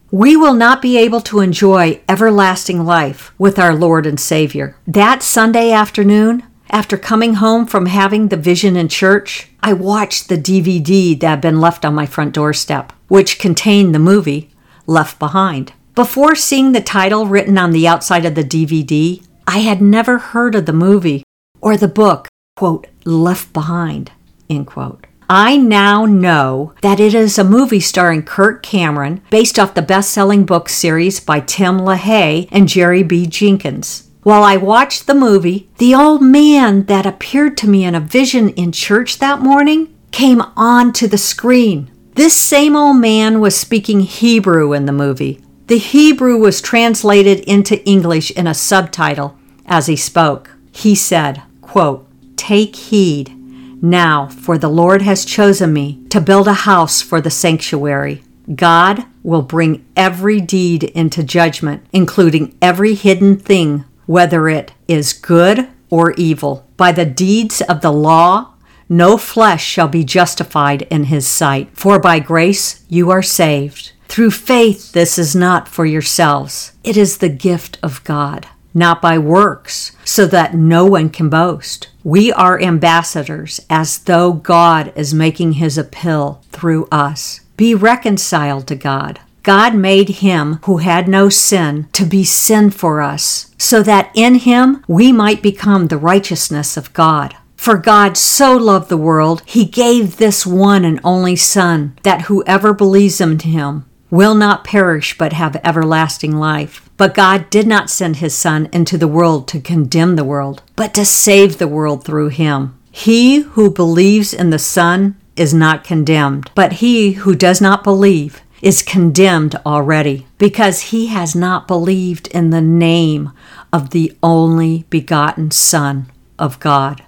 We 0.09 0.35
will 0.35 0.55
not 0.55 0.81
be 0.81 0.97
able 0.97 1.21
to 1.21 1.39
enjoy 1.39 2.01
everlasting 2.09 2.83
life 2.83 3.31
with 3.37 3.59
our 3.59 3.75
Lord 3.75 4.07
and 4.07 4.19
Savior. 4.19 4.75
That 4.87 5.21
Sunday 5.21 5.71
afternoon, 5.71 6.41
after 6.71 6.97
coming 6.97 7.35
home 7.35 7.67
from 7.67 7.85
having 7.85 8.29
the 8.29 8.35
vision 8.35 8.75
in 8.75 8.87
church, 8.87 9.49
I 9.61 9.73
watched 9.73 10.29
the 10.29 10.37
DVD 10.37 11.19
that 11.19 11.27
had 11.29 11.41
been 11.41 11.61
left 11.61 11.85
on 11.85 11.93
my 11.93 12.07
front 12.07 12.33
doorstep, 12.33 12.91
which 13.07 13.37
contained 13.37 13.93
the 13.93 13.99
movie 13.99 14.49
Left 14.87 15.19
Behind. 15.19 15.73
Before 15.93 16.33
seeing 16.33 16.71
the 16.71 16.81
title 16.81 17.27
written 17.27 17.59
on 17.59 17.69
the 17.69 17.87
outside 17.87 18.25
of 18.25 18.33
the 18.33 18.43
DVD, 18.43 19.23
I 19.45 19.59
had 19.59 19.79
never 19.79 20.17
heard 20.17 20.55
of 20.55 20.65
the 20.65 20.73
movie 20.73 21.23
or 21.61 21.77
the 21.77 21.87
book, 21.87 22.29
quote, 22.55 22.87
Left 23.05 23.53
Behind, 23.53 24.11
end 24.49 24.65
quote. 24.65 25.05
I 25.29 25.57
now 25.57 26.05
know 26.05 26.73
that 26.81 26.99
it 26.99 27.13
is 27.13 27.37
a 27.37 27.43
movie 27.43 27.79
starring 27.79 28.23
Kirk 28.23 28.63
Cameron 28.63 29.21
based 29.29 29.57
off 29.57 29.73
the 29.73 29.81
best 29.81 30.11
selling 30.11 30.45
book 30.45 30.69
series 30.69 31.19
by 31.19 31.39
Tim 31.39 31.79
LaHaye 31.79 32.47
and 32.51 32.67
Jerry 32.67 33.03
B. 33.03 33.25
Jenkins. 33.25 34.09
While 34.23 34.43
I 34.43 34.57
watched 34.57 35.05
the 35.05 35.13
movie, 35.13 35.69
the 35.79 35.93
old 35.93 36.21
man 36.21 36.85
that 36.85 37.05
appeared 37.05 37.57
to 37.57 37.69
me 37.69 37.83
in 37.83 37.95
a 37.95 37.99
vision 37.99 38.49
in 38.49 38.71
church 38.71 39.19
that 39.19 39.41
morning 39.41 39.93
came 40.11 40.41
onto 40.55 41.07
the 41.07 41.17
screen. 41.17 41.91
This 42.15 42.35
same 42.35 42.75
old 42.75 42.97
man 42.97 43.41
was 43.41 43.55
speaking 43.55 44.01
Hebrew 44.01 44.71
in 44.71 44.85
the 44.85 44.91
movie. 44.91 45.41
The 45.67 45.77
Hebrew 45.77 46.37
was 46.37 46.61
translated 46.61 47.39
into 47.41 47.83
English 47.85 48.31
in 48.31 48.47
a 48.47 48.53
subtitle 48.53 49.37
as 49.65 49.87
he 49.87 49.95
spoke. 49.95 50.51
He 50.71 50.95
said, 50.95 51.41
quote, 51.61 52.07
Take 52.37 52.75
heed 52.75 53.35
now, 53.83 54.27
for 54.27 54.57
the 54.57 54.69
Lord 54.69 55.01
has 55.01 55.25
chosen 55.25 55.73
me 55.73 55.99
to 56.09 56.21
build 56.21 56.47
a 56.47 56.53
house 56.53 57.01
for 57.01 57.19
the 57.19 57.29
sanctuary. 57.29 58.23
God 58.55 59.05
will 59.23 59.41
bring 59.41 59.85
every 59.97 60.39
deed 60.39 60.85
into 60.85 61.21
judgment, 61.21 61.85
including 61.91 62.57
every 62.61 62.93
hidden 62.93 63.35
thing, 63.35 63.83
whether 64.05 64.47
it 64.47 64.71
is 64.87 65.11
good 65.11 65.67
or 65.89 66.13
evil. 66.13 66.65
By 66.77 66.93
the 66.93 67.05
deeds 67.05 67.59
of 67.61 67.81
the 67.81 67.91
law, 67.91 68.53
no 68.87 69.17
flesh 69.17 69.65
shall 69.65 69.89
be 69.89 70.05
justified 70.05 70.83
in 70.83 71.05
his 71.05 71.27
sight. 71.27 71.77
For 71.77 71.99
by 71.99 72.19
grace 72.19 72.85
you 72.87 73.11
are 73.11 73.21
saved. 73.21 73.91
Through 74.07 74.31
faith, 74.31 74.93
this 74.93 75.19
is 75.19 75.35
not 75.35 75.67
for 75.67 75.85
yourselves, 75.85 76.71
it 76.85 76.95
is 76.95 77.17
the 77.17 77.29
gift 77.29 77.79
of 77.83 78.01
God 78.05 78.47
not 78.73 79.01
by 79.01 79.17
works, 79.17 79.91
so 80.03 80.25
that 80.27 80.55
no 80.55 80.85
one 80.85 81.09
can 81.09 81.29
boast. 81.29 81.89
We 82.03 82.33
are 82.33 82.61
ambassadors 82.61 83.61
as 83.69 83.99
though 83.99 84.33
God 84.33 84.91
is 84.95 85.13
making 85.13 85.53
his 85.53 85.77
appeal 85.77 86.41
through 86.51 86.87
us. 86.91 87.39
Be 87.55 87.73
reconciled 87.73 88.67
to 88.67 88.75
God. 88.75 89.21
God 89.43 89.75
made 89.75 90.09
him 90.09 90.59
who 90.65 90.77
had 90.77 91.07
no 91.07 91.29
sin 91.29 91.87
to 91.93 92.05
be 92.05 92.23
sin 92.23 92.71
for 92.71 93.01
us, 93.01 93.53
so 93.57 93.81
that 93.83 94.11
in 94.15 94.35
him 94.35 94.83
we 94.87 95.11
might 95.11 95.41
become 95.41 95.87
the 95.87 95.97
righteousness 95.97 96.75
of 96.75 96.93
God. 96.93 97.35
For 97.55 97.77
God 97.77 98.17
so 98.17 98.57
loved 98.57 98.89
the 98.89 98.97
world, 98.97 99.41
he 99.45 99.63
gave 99.63 100.17
this 100.17 100.45
one 100.45 100.83
and 100.83 100.99
only 101.03 101.37
Son, 101.37 101.97
that 102.03 102.23
whoever 102.23 102.73
believes 102.73 103.21
in 103.21 103.39
him 103.39 103.85
will 104.09 104.35
not 104.35 104.65
perish 104.65 105.17
but 105.17 105.33
have 105.33 105.59
everlasting 105.63 106.35
life. 106.35 106.82
But 106.95 107.15
God 107.15 107.49
did 107.49 107.67
not 107.67 107.89
send 107.89 108.17
his 108.17 108.35
Son 108.35 108.69
into 108.71 108.97
the 108.97 109.07
world 109.07 109.47
to 109.49 109.59
condemn 109.59 110.15
the 110.15 110.23
world, 110.23 110.61
but 110.75 110.93
to 110.93 111.05
save 111.05 111.57
the 111.57 111.67
world 111.67 112.05
through 112.05 112.29
him. 112.29 112.77
He 112.91 113.41
who 113.41 113.71
believes 113.71 114.33
in 114.33 114.51
the 114.51 114.59
Son 114.59 115.15
is 115.35 115.53
not 115.53 115.83
condemned, 115.83 116.51
but 116.53 116.73
he 116.73 117.13
who 117.13 117.33
does 117.33 117.59
not 117.59 117.83
believe 117.83 118.41
is 118.61 118.83
condemned 118.83 119.55
already, 119.65 120.27
because 120.37 120.91
he 120.91 121.07
has 121.07 121.35
not 121.35 121.67
believed 121.67 122.27
in 122.27 122.51
the 122.51 122.61
name 122.61 123.31
of 123.73 123.89
the 123.89 124.15
only 124.21 124.85
begotten 124.89 125.51
Son 125.51 126.05
of 126.37 126.59
God. 126.59 127.03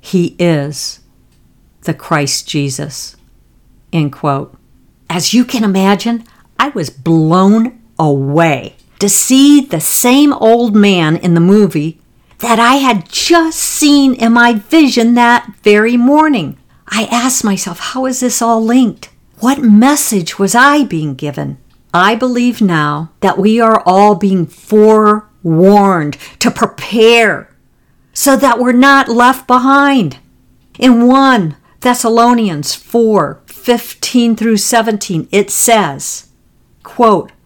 He 0.00 0.34
is 0.38 1.00
the 1.82 1.94
Christ 1.94 2.48
Jesus. 2.48 3.16
End 3.92 4.12
quote. 4.12 4.56
As 5.08 5.34
you 5.34 5.44
can 5.44 5.62
imagine, 5.62 6.24
I 6.58 6.70
was 6.70 6.90
blown 6.90 7.80
away 7.98 8.74
to 8.98 9.08
see 9.08 9.60
the 9.60 9.80
same 9.80 10.32
old 10.32 10.74
man 10.74 11.16
in 11.16 11.34
the 11.34 11.40
movie 11.40 12.00
that 12.38 12.58
I 12.58 12.74
had 12.74 13.08
just 13.08 13.58
seen 13.58 14.14
in 14.14 14.32
my 14.32 14.54
vision 14.54 15.14
that 15.14 15.52
very 15.62 15.96
morning. 15.96 16.58
I 16.88 17.04
asked 17.10 17.44
myself, 17.44 17.78
how 17.78 18.06
is 18.06 18.20
this 18.20 18.42
all 18.42 18.62
linked? 18.62 19.10
What 19.38 19.62
message 19.62 20.38
was 20.38 20.54
I 20.54 20.84
being 20.84 21.14
given? 21.14 21.58
I 21.92 22.14
believe 22.14 22.60
now 22.60 23.12
that 23.20 23.38
we 23.38 23.60
are 23.60 23.82
all 23.86 24.14
being 24.14 24.46
forewarned 24.46 26.18
to 26.40 26.50
prepare 26.50 27.54
so 28.12 28.36
that 28.36 28.58
we're 28.58 28.72
not 28.72 29.08
left 29.08 29.46
behind. 29.46 30.18
In 30.78 31.06
1 31.06 31.56
Thessalonians 31.80 32.74
4 32.74 33.42
15 33.46 34.36
through 34.36 34.58
17, 34.58 35.28
it 35.32 35.50
says, 35.50 36.28
quote, 36.82 37.32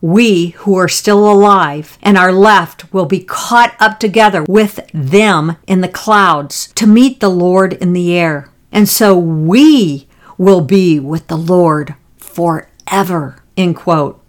we 0.00 0.48
who 0.48 0.76
are 0.76 0.88
still 0.88 1.30
alive 1.30 1.98
and 2.02 2.16
are 2.16 2.32
left 2.32 2.92
will 2.92 3.06
be 3.06 3.22
caught 3.22 3.74
up 3.78 4.00
together 4.00 4.44
with 4.44 4.80
them 4.92 5.56
in 5.66 5.80
the 5.80 5.88
clouds 5.88 6.72
to 6.74 6.86
meet 6.86 7.20
the 7.20 7.28
Lord 7.28 7.74
in 7.74 7.92
the 7.92 8.16
air. 8.16 8.50
And 8.72 8.88
so 8.88 9.18
we 9.18 10.08
will 10.38 10.62
be 10.62 10.98
with 10.98 11.26
the 11.26 11.36
Lord 11.36 11.94
forever. 12.16 13.42
End 13.56 13.76
quote. 13.76 14.22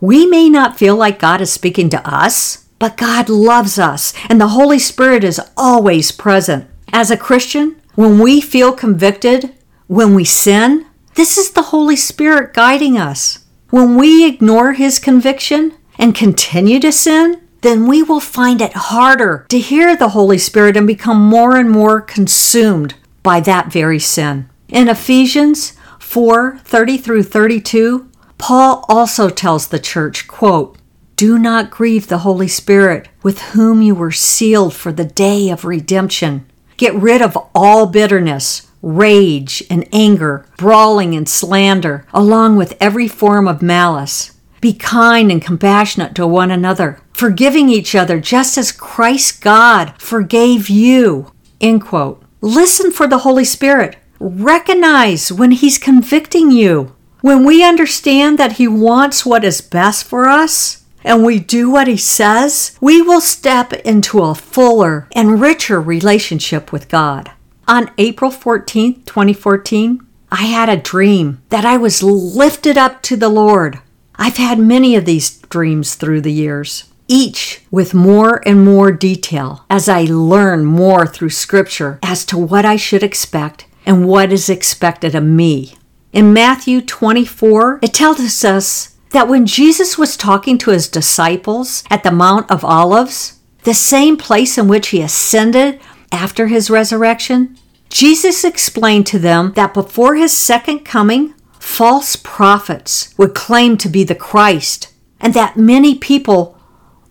We 0.00 0.26
may 0.26 0.48
not 0.48 0.78
feel 0.78 0.96
like 0.96 1.18
God 1.18 1.40
is 1.40 1.52
speaking 1.52 1.90
to 1.90 2.08
us, 2.08 2.66
but 2.78 2.96
God 2.96 3.28
loves 3.28 3.78
us 3.78 4.14
and 4.28 4.40
the 4.40 4.48
Holy 4.48 4.78
Spirit 4.78 5.24
is 5.24 5.40
always 5.56 6.10
present. 6.10 6.68
As 6.92 7.10
a 7.10 7.16
Christian, 7.16 7.80
when 7.94 8.18
we 8.18 8.40
feel 8.40 8.72
convicted, 8.72 9.54
when 9.86 10.14
we 10.14 10.24
sin, 10.24 10.86
this 11.14 11.36
is 11.36 11.50
the 11.50 11.62
Holy 11.62 11.96
Spirit 11.96 12.54
guiding 12.54 12.96
us. 12.96 13.41
When 13.72 13.96
we 13.96 14.26
ignore 14.26 14.74
His 14.74 14.98
conviction 14.98 15.72
and 15.96 16.14
continue 16.14 16.78
to 16.80 16.92
sin, 16.92 17.40
then 17.62 17.86
we 17.86 18.02
will 18.02 18.20
find 18.20 18.60
it 18.60 18.74
harder 18.74 19.46
to 19.48 19.58
hear 19.58 19.96
the 19.96 20.10
Holy 20.10 20.36
Spirit 20.36 20.76
and 20.76 20.86
become 20.86 21.18
more 21.18 21.56
and 21.56 21.70
more 21.70 22.02
consumed 22.02 22.92
by 23.22 23.40
that 23.40 23.72
very 23.72 23.98
sin. 23.98 24.46
In 24.68 24.90
Ephesians 24.90 25.72
4 26.00 26.58
30 26.58 26.98
through 26.98 27.22
32, 27.22 28.10
Paul 28.36 28.84
also 28.90 29.30
tells 29.30 29.68
the 29.68 29.78
church, 29.78 30.28
quote, 30.28 30.76
Do 31.16 31.38
not 31.38 31.70
grieve 31.70 32.08
the 32.08 32.18
Holy 32.18 32.48
Spirit, 32.48 33.08
with 33.22 33.40
whom 33.40 33.80
you 33.80 33.94
were 33.94 34.12
sealed 34.12 34.74
for 34.74 34.92
the 34.92 35.06
day 35.06 35.48
of 35.48 35.64
redemption. 35.64 36.44
Get 36.76 36.94
rid 36.94 37.22
of 37.22 37.38
all 37.54 37.86
bitterness, 37.86 38.70
rage 38.82 39.62
and 39.70 39.88
anger, 39.92 40.44
brawling 40.58 41.14
and 41.14 41.28
slander, 41.28 42.04
along 42.12 42.56
with 42.56 42.76
every 42.80 43.08
form 43.08 43.48
of 43.48 43.62
malice. 43.62 44.32
Be 44.60 44.72
kind 44.72 45.32
and 45.32 45.40
compassionate 45.40 46.14
to 46.16 46.26
one 46.26 46.50
another, 46.50 47.00
forgiving 47.12 47.68
each 47.68 47.94
other 47.94 48.20
just 48.20 48.58
as 48.58 48.72
Christ 48.72 49.40
God 49.40 49.94
forgave 50.00 50.68
you. 50.68 51.32
End 51.60 51.82
quote. 51.82 52.22
Listen 52.40 52.90
for 52.90 53.06
the 53.06 53.18
Holy 53.18 53.44
Spirit. 53.44 53.96
Recognize 54.18 55.32
when 55.32 55.52
He's 55.52 55.78
convicting 55.78 56.50
you. 56.50 56.94
When 57.22 57.44
we 57.44 57.64
understand 57.64 58.38
that 58.38 58.52
He 58.52 58.66
wants 58.66 59.24
what 59.24 59.44
is 59.44 59.60
best 59.60 60.04
for 60.04 60.28
us, 60.28 60.84
and 61.04 61.24
we 61.24 61.38
do 61.38 61.70
what 61.70 61.88
He 61.88 61.96
says, 61.96 62.76
we 62.80 63.02
will 63.02 63.20
step 63.20 63.72
into 63.72 64.22
a 64.22 64.34
fuller 64.34 65.08
and 65.12 65.40
richer 65.40 65.80
relationship 65.80 66.72
with 66.72 66.88
God. 66.88 67.30
On 67.68 67.90
April 67.96 68.30
14th, 68.30 69.06
2014, 69.06 70.04
I 70.32 70.44
had 70.44 70.68
a 70.68 70.76
dream 70.76 71.42
that 71.50 71.64
I 71.64 71.76
was 71.76 72.02
lifted 72.02 72.76
up 72.76 73.02
to 73.02 73.16
the 73.16 73.28
Lord. 73.28 73.80
I've 74.16 74.36
had 74.36 74.58
many 74.58 74.96
of 74.96 75.04
these 75.04 75.38
dreams 75.38 75.94
through 75.94 76.22
the 76.22 76.32
years, 76.32 76.84
each 77.06 77.62
with 77.70 77.94
more 77.94 78.46
and 78.46 78.64
more 78.64 78.90
detail 78.90 79.64
as 79.70 79.88
I 79.88 80.02
learn 80.02 80.64
more 80.64 81.06
through 81.06 81.30
Scripture 81.30 82.00
as 82.02 82.24
to 82.26 82.38
what 82.38 82.64
I 82.64 82.76
should 82.76 83.02
expect 83.02 83.66
and 83.86 84.06
what 84.06 84.32
is 84.32 84.50
expected 84.50 85.14
of 85.14 85.24
me. 85.24 85.76
In 86.12 86.32
Matthew 86.32 86.80
24, 86.80 87.78
it 87.82 87.94
tells 87.94 88.44
us 88.44 88.96
that 89.10 89.28
when 89.28 89.46
Jesus 89.46 89.96
was 89.96 90.16
talking 90.16 90.58
to 90.58 90.70
his 90.70 90.88
disciples 90.88 91.84
at 91.90 92.02
the 92.02 92.10
Mount 92.10 92.50
of 92.50 92.64
Olives, 92.64 93.38
the 93.64 93.74
same 93.74 94.16
place 94.16 94.58
in 94.58 94.66
which 94.66 94.88
he 94.88 95.00
ascended 95.00 95.80
after 96.12 96.46
his 96.46 96.70
resurrection, 96.70 97.58
Jesus 97.88 98.44
explained 98.44 99.06
to 99.08 99.18
them 99.18 99.52
that 99.56 99.74
before 99.74 100.14
his 100.14 100.36
second 100.36 100.80
coming, 100.80 101.34
false 101.58 102.16
prophets 102.16 103.14
would 103.18 103.34
claim 103.34 103.76
to 103.78 103.88
be 103.88 104.04
the 104.04 104.14
Christ 104.14 104.92
and 105.20 105.34
that 105.34 105.56
many 105.56 105.96
people 105.96 106.58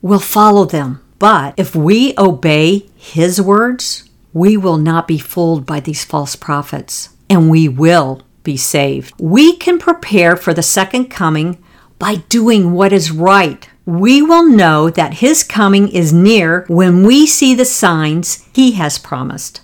will 0.02 0.20
follow 0.20 0.66
them. 0.66 1.04
But 1.20 1.54
if 1.58 1.76
we 1.76 2.14
obey 2.18 2.90
his 2.96 3.42
words, 3.42 4.10
we 4.34 4.58
will 4.58 4.78
not 4.78 5.08
be 5.08 5.20
fooled 5.20 5.66
by 5.66 5.80
these 5.80 6.06
false 6.06 6.36
prophets 6.36 7.10
and 7.30 7.50
we 7.50 7.68
will 7.68 8.22
be 8.44 8.58
saved. 8.58 9.14
We 9.20 9.56
can 9.56 9.78
prepare 9.78 10.36
for 10.36 10.54
the 10.54 10.64
second 10.64 11.06
coming 11.06 11.64
by 12.00 12.16
doing 12.16 12.74
what 12.74 12.92
is 12.92 13.12
right 13.12 13.70
we 13.86 14.22
will 14.22 14.48
know 14.48 14.90
that 14.90 15.16
his 15.16 15.44
coming 15.44 15.88
is 15.88 16.14
near 16.14 16.66
when 16.68 17.04
we 17.04 17.26
see 17.26 17.56
the 17.56 17.66
signs 17.66 18.48
he 18.54 18.74
has 18.74 18.98
promised. 18.98 19.62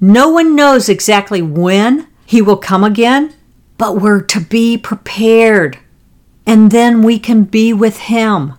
No 0.00 0.28
one 0.28 0.54
knows 0.54 0.88
exactly 0.88 1.40
when 1.40 2.06
he 2.26 2.42
will 2.42 2.56
come 2.56 2.84
again, 2.84 3.32
but 3.78 4.00
we're 4.00 4.20
to 4.20 4.40
be 4.40 4.76
prepared, 4.76 5.78
and 6.46 6.70
then 6.70 7.02
we 7.02 7.18
can 7.18 7.44
be 7.44 7.72
with 7.72 7.98
him. 7.98 8.54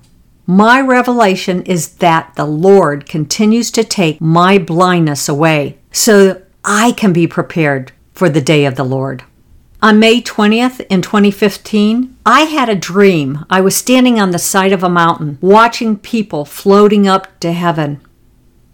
My 0.48 0.80
revelation 0.82 1.64
is 1.64 1.96
that 1.96 2.34
the 2.36 2.46
Lord 2.46 3.08
continues 3.08 3.72
to 3.72 3.84
take 3.84 4.22
my 4.22 4.58
blindness 4.58 5.28
away 5.28 5.78
so 5.92 6.42
I 6.64 6.92
can 6.92 7.14
be 7.14 7.28
prepared 7.28 7.92
for 8.14 8.30
the 8.30 8.42
day 8.42 8.66
of 8.66 8.76
the 8.76 8.84
Lord. 8.84 9.24
On 9.86 10.00
May 10.00 10.20
20th 10.20 10.84
in 10.90 11.04
2015, 11.04 12.18
I 12.26 12.42
had 12.42 12.70
a 12.70 12.76
dream. 12.76 13.46
I 13.52 13.62
was 13.62 13.76
standing 13.76 14.20
on 14.20 14.32
the 14.32 14.40
side 14.40 14.74
of 14.74 14.82
a 14.82 14.90
mountain 14.90 15.38
watching 15.42 15.96
people 15.96 16.44
floating 16.44 17.08
up 17.08 17.40
to 17.42 17.52
heaven. 17.52 18.02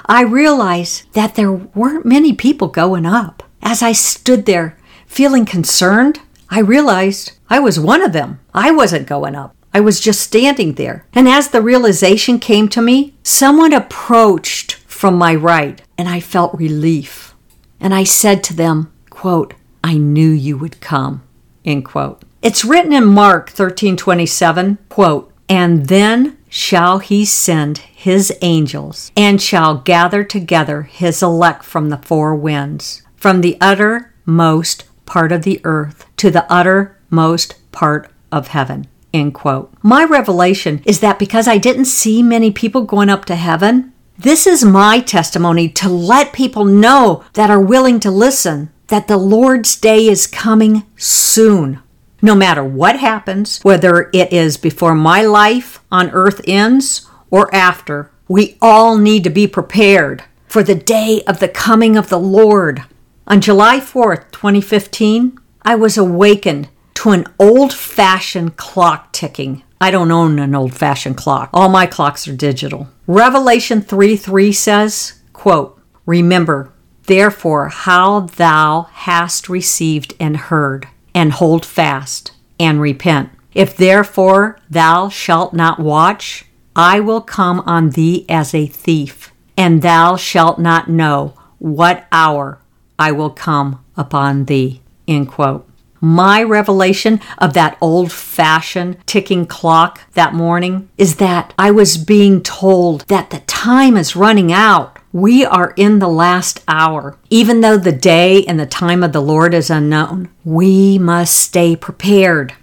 I 0.06 0.22
realized 0.22 1.12
that 1.12 1.36
there 1.36 1.52
weren't 1.52 2.06
many 2.06 2.32
people 2.32 2.70
going 2.70 3.06
up. 3.06 3.44
As 3.62 3.82
I 3.82 3.92
stood 3.92 4.46
there 4.46 4.78
feeling 5.06 5.44
concerned, 5.44 6.22
I 6.50 6.60
realized 6.62 7.34
I 7.50 7.60
was 7.60 7.78
one 7.78 8.02
of 8.02 8.14
them. 8.14 8.40
I 8.54 8.72
wasn't 8.72 9.06
going 9.06 9.36
up. 9.36 9.54
I 9.74 9.82
was 9.82 10.00
just 10.00 10.22
standing 10.22 10.76
there. 10.76 11.06
And 11.12 11.28
as 11.28 11.50
the 11.50 11.62
realization 11.62 12.40
came 12.40 12.70
to 12.70 12.82
me, 12.82 13.16
someone 13.22 13.74
approached 13.74 14.76
from 14.88 15.16
my 15.16 15.36
right 15.36 15.82
and 15.98 16.08
I 16.08 16.22
felt 16.22 16.54
relief. 16.54 17.36
And 17.82 17.94
I 17.94 18.06
said 18.06 18.46
to 18.46 18.54
them, 18.54 18.94
quote, 19.10 19.56
I 19.84 19.98
knew 19.98 20.30
you 20.30 20.58
would 20.58 20.82
come. 20.82 21.24
End 21.66 21.86
quote. 21.86 22.24
It's 22.42 22.66
written 22.66 22.94
in 22.94 23.06
Mark 23.06 23.52
13:27, 23.52 24.78
quote, 24.90 25.32
"And 25.48 25.88
then 25.88 26.38
shall 26.50 27.00
he 27.00 27.24
send 27.24 27.80
his 27.94 28.34
angels 28.42 29.12
and 29.16 29.42
shall 29.42 29.76
gather 29.76 30.24
together 30.24 30.84
his 30.84 31.22
elect 31.22 31.64
from 31.64 31.90
the 31.90 32.00
four 32.04 32.36
winds, 32.36 33.04
from 33.16 33.42
the 33.42 33.58
uttermost 33.62 34.86
part 35.06 35.32
of 35.32 35.44
the 35.44 35.62
earth 35.64 36.06
to 36.18 36.32
the 36.32 36.52
uttermost 36.52 37.56
part 37.72 38.10
of 38.32 38.48
heaven." 38.48 38.88
End 39.14 39.34
quote. 39.34 39.72
My 39.82 40.04
revelation 40.04 40.82
is 40.86 41.00
that 41.02 41.20
because 41.20 41.48
I 41.48 41.58
didn't 41.58 41.86
see 41.86 42.24
many 42.24 42.50
people 42.50 42.84
going 42.84 43.10
up 43.10 43.26
to 43.26 43.36
heaven, 43.36 43.92
this 44.18 44.48
is 44.48 44.64
my 44.64 45.00
testimony 45.00 45.68
to 45.70 45.90
let 45.90 46.32
people 46.32 46.64
know 46.64 47.24
that 47.34 47.50
are 47.50 47.60
willing 47.60 48.00
to 48.00 48.12
listen 48.12 48.70
that 48.92 49.08
the 49.08 49.18
Lord's 49.18 49.78
day 49.78 50.06
is 50.06 50.28
coming 50.28 50.84
soon. 50.98 51.80
No 52.22 52.36
matter 52.36 52.62
what 52.62 53.00
happens, 53.00 53.62
whether 53.64 54.10
it 54.14 54.34
is 54.34 54.58
before 54.58 54.94
my 54.94 55.22
life 55.22 55.80
on 55.90 56.12
earth 56.12 56.42
ends 56.46 57.08
or 57.30 57.54
after, 57.56 58.12
we 58.28 58.58
all 58.62 58.98
need 58.98 59.24
to 59.24 59.30
be 59.30 59.48
prepared 59.48 60.26
for 60.46 60.62
the 60.62 60.76
day 60.76 61.22
of 61.26 61.40
the 61.40 61.48
coming 61.48 61.96
of 61.96 62.10
the 62.10 62.20
Lord. 62.20 62.84
On 63.28 63.40
July 63.40 63.80
4th, 63.80 64.30
2015, 64.32 65.40
I 65.62 65.76
was 65.76 65.98
awakened 65.98 66.68
to 66.96 67.12
an 67.12 67.28
old 67.40 67.74
fashioned 67.74 68.58
clock 68.58 69.14
ticking. 69.14 69.64
I 69.80 69.90
don't 69.90 70.12
own 70.12 70.38
an 70.38 70.54
old 70.54 70.76
fashioned 70.76 71.16
clock. 71.16 71.50
All 71.54 71.70
my 71.70 71.86
clocks 71.86 72.28
are 72.28 72.36
digital. 72.36 72.90
Revelation 73.08 73.82
3 73.82 74.18
3 74.18 74.52
says, 74.52 75.22
quote, 75.32 75.82
Remember, 76.06 76.71
therefore 77.12 77.68
how 77.68 78.22
thou 78.22 78.88
hast 78.94 79.50
received 79.50 80.14
and 80.18 80.38
heard, 80.38 80.88
and 81.14 81.34
hold 81.34 81.66
fast, 81.66 82.32
and 82.58 82.80
repent. 82.80 83.30
If 83.54 83.76
therefore 83.76 84.58
thou 84.70 85.10
shalt 85.10 85.54
not 85.54 85.78
watch, 85.78 86.46
I 86.74 87.02
will 87.02 87.20
come 87.20 87.60
on 87.66 87.90
thee 87.90 88.26
as 88.30 88.56
a 88.56 88.66
thief, 88.66 89.34
and 89.58 89.82
thou 89.82 90.16
shalt 90.16 90.58
not 90.58 90.90
know 90.90 91.34
what 91.60 92.08
hour 92.14 92.60
I 92.98 93.12
will 93.12 93.30
come 93.30 93.84
upon 93.98 94.46
thee. 94.46 94.82
End 95.06 95.28
quote. 95.28 95.68
My 96.00 96.42
revelation 96.42 97.20
of 97.38 97.54
that 97.54 97.78
old 97.82 98.12
fashioned 98.12 99.06
ticking 99.06 99.46
clock 99.46 100.02
that 100.14 100.34
morning 100.34 100.90
is 100.98 101.18
that 101.18 101.54
I 101.60 101.72
was 101.72 101.98
being 101.98 102.42
told 102.42 103.02
that 103.02 103.32
the 103.32 103.42
time 103.42 103.98
is 103.98 104.16
running 104.16 104.54
out. 104.54 104.98
We 105.14 105.44
are 105.44 105.74
in 105.76 106.00
the 106.00 106.08
last 106.08 106.64
hour. 106.70 107.18
Even 107.30 107.60
though 107.60 107.78
the 107.78 107.92
day 107.92 108.46
and 108.46 108.58
the 108.58 108.66
time 108.66 109.04
of 109.04 109.12
the 109.12 109.22
Lord 109.22 109.54
is 109.54 109.70
unknown, 109.70 110.30
we 110.46 110.98
must 110.98 111.36
stay 111.36 111.76
prepared. 111.76 112.54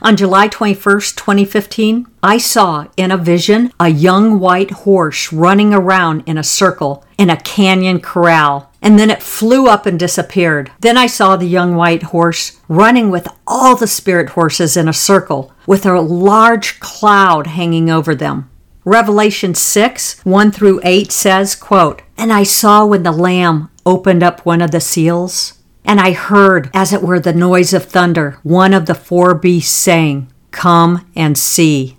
On 0.00 0.16
July 0.16 0.48
21st, 0.48 1.16
2015, 1.16 2.06
I 2.22 2.38
saw 2.38 2.86
in 2.96 3.10
a 3.10 3.18
vision 3.18 3.72
a 3.78 3.88
young 3.88 4.40
white 4.40 4.70
horse 4.70 5.32
running 5.32 5.74
around 5.74 6.22
in 6.24 6.38
a 6.38 6.42
circle 6.42 7.04
in 7.18 7.28
a 7.28 7.40
canyon 7.40 8.00
corral, 8.00 8.70
and 8.80 8.98
then 8.98 9.10
it 9.10 9.22
flew 9.22 9.66
up 9.68 9.84
and 9.84 9.98
disappeared. 9.98 10.70
Then 10.80 10.96
I 10.96 11.06
saw 11.06 11.36
the 11.36 11.46
young 11.46 11.74
white 11.74 12.04
horse 12.04 12.58
running 12.68 13.10
with 13.10 13.28
all 13.46 13.76
the 13.76 13.86
spirit 13.86 14.30
horses 14.30 14.76
in 14.78 14.88
a 14.88 14.94
circle 14.94 15.52
with 15.66 15.84
a 15.84 16.00
large 16.00 16.80
cloud 16.80 17.48
hanging 17.48 17.90
over 17.90 18.14
them. 18.14 18.48
Revelation 18.84 19.54
6, 19.54 20.24
1 20.24 20.52
through 20.52 20.80
8 20.82 21.12
says, 21.12 21.54
quote, 21.54 22.02
And 22.16 22.32
I 22.32 22.42
saw 22.42 22.86
when 22.86 23.02
the 23.02 23.12
Lamb 23.12 23.70
opened 23.84 24.22
up 24.22 24.46
one 24.46 24.62
of 24.62 24.70
the 24.70 24.80
seals, 24.80 25.58
and 25.84 26.00
I 26.00 26.12
heard, 26.12 26.70
as 26.74 26.92
it 26.92 27.02
were 27.02 27.20
the 27.20 27.32
noise 27.32 27.72
of 27.72 27.84
thunder, 27.84 28.38
one 28.42 28.74
of 28.74 28.86
the 28.86 28.94
four 28.94 29.34
beasts 29.34 29.72
saying, 29.72 30.30
Come 30.50 31.06
and 31.14 31.36
see. 31.36 31.96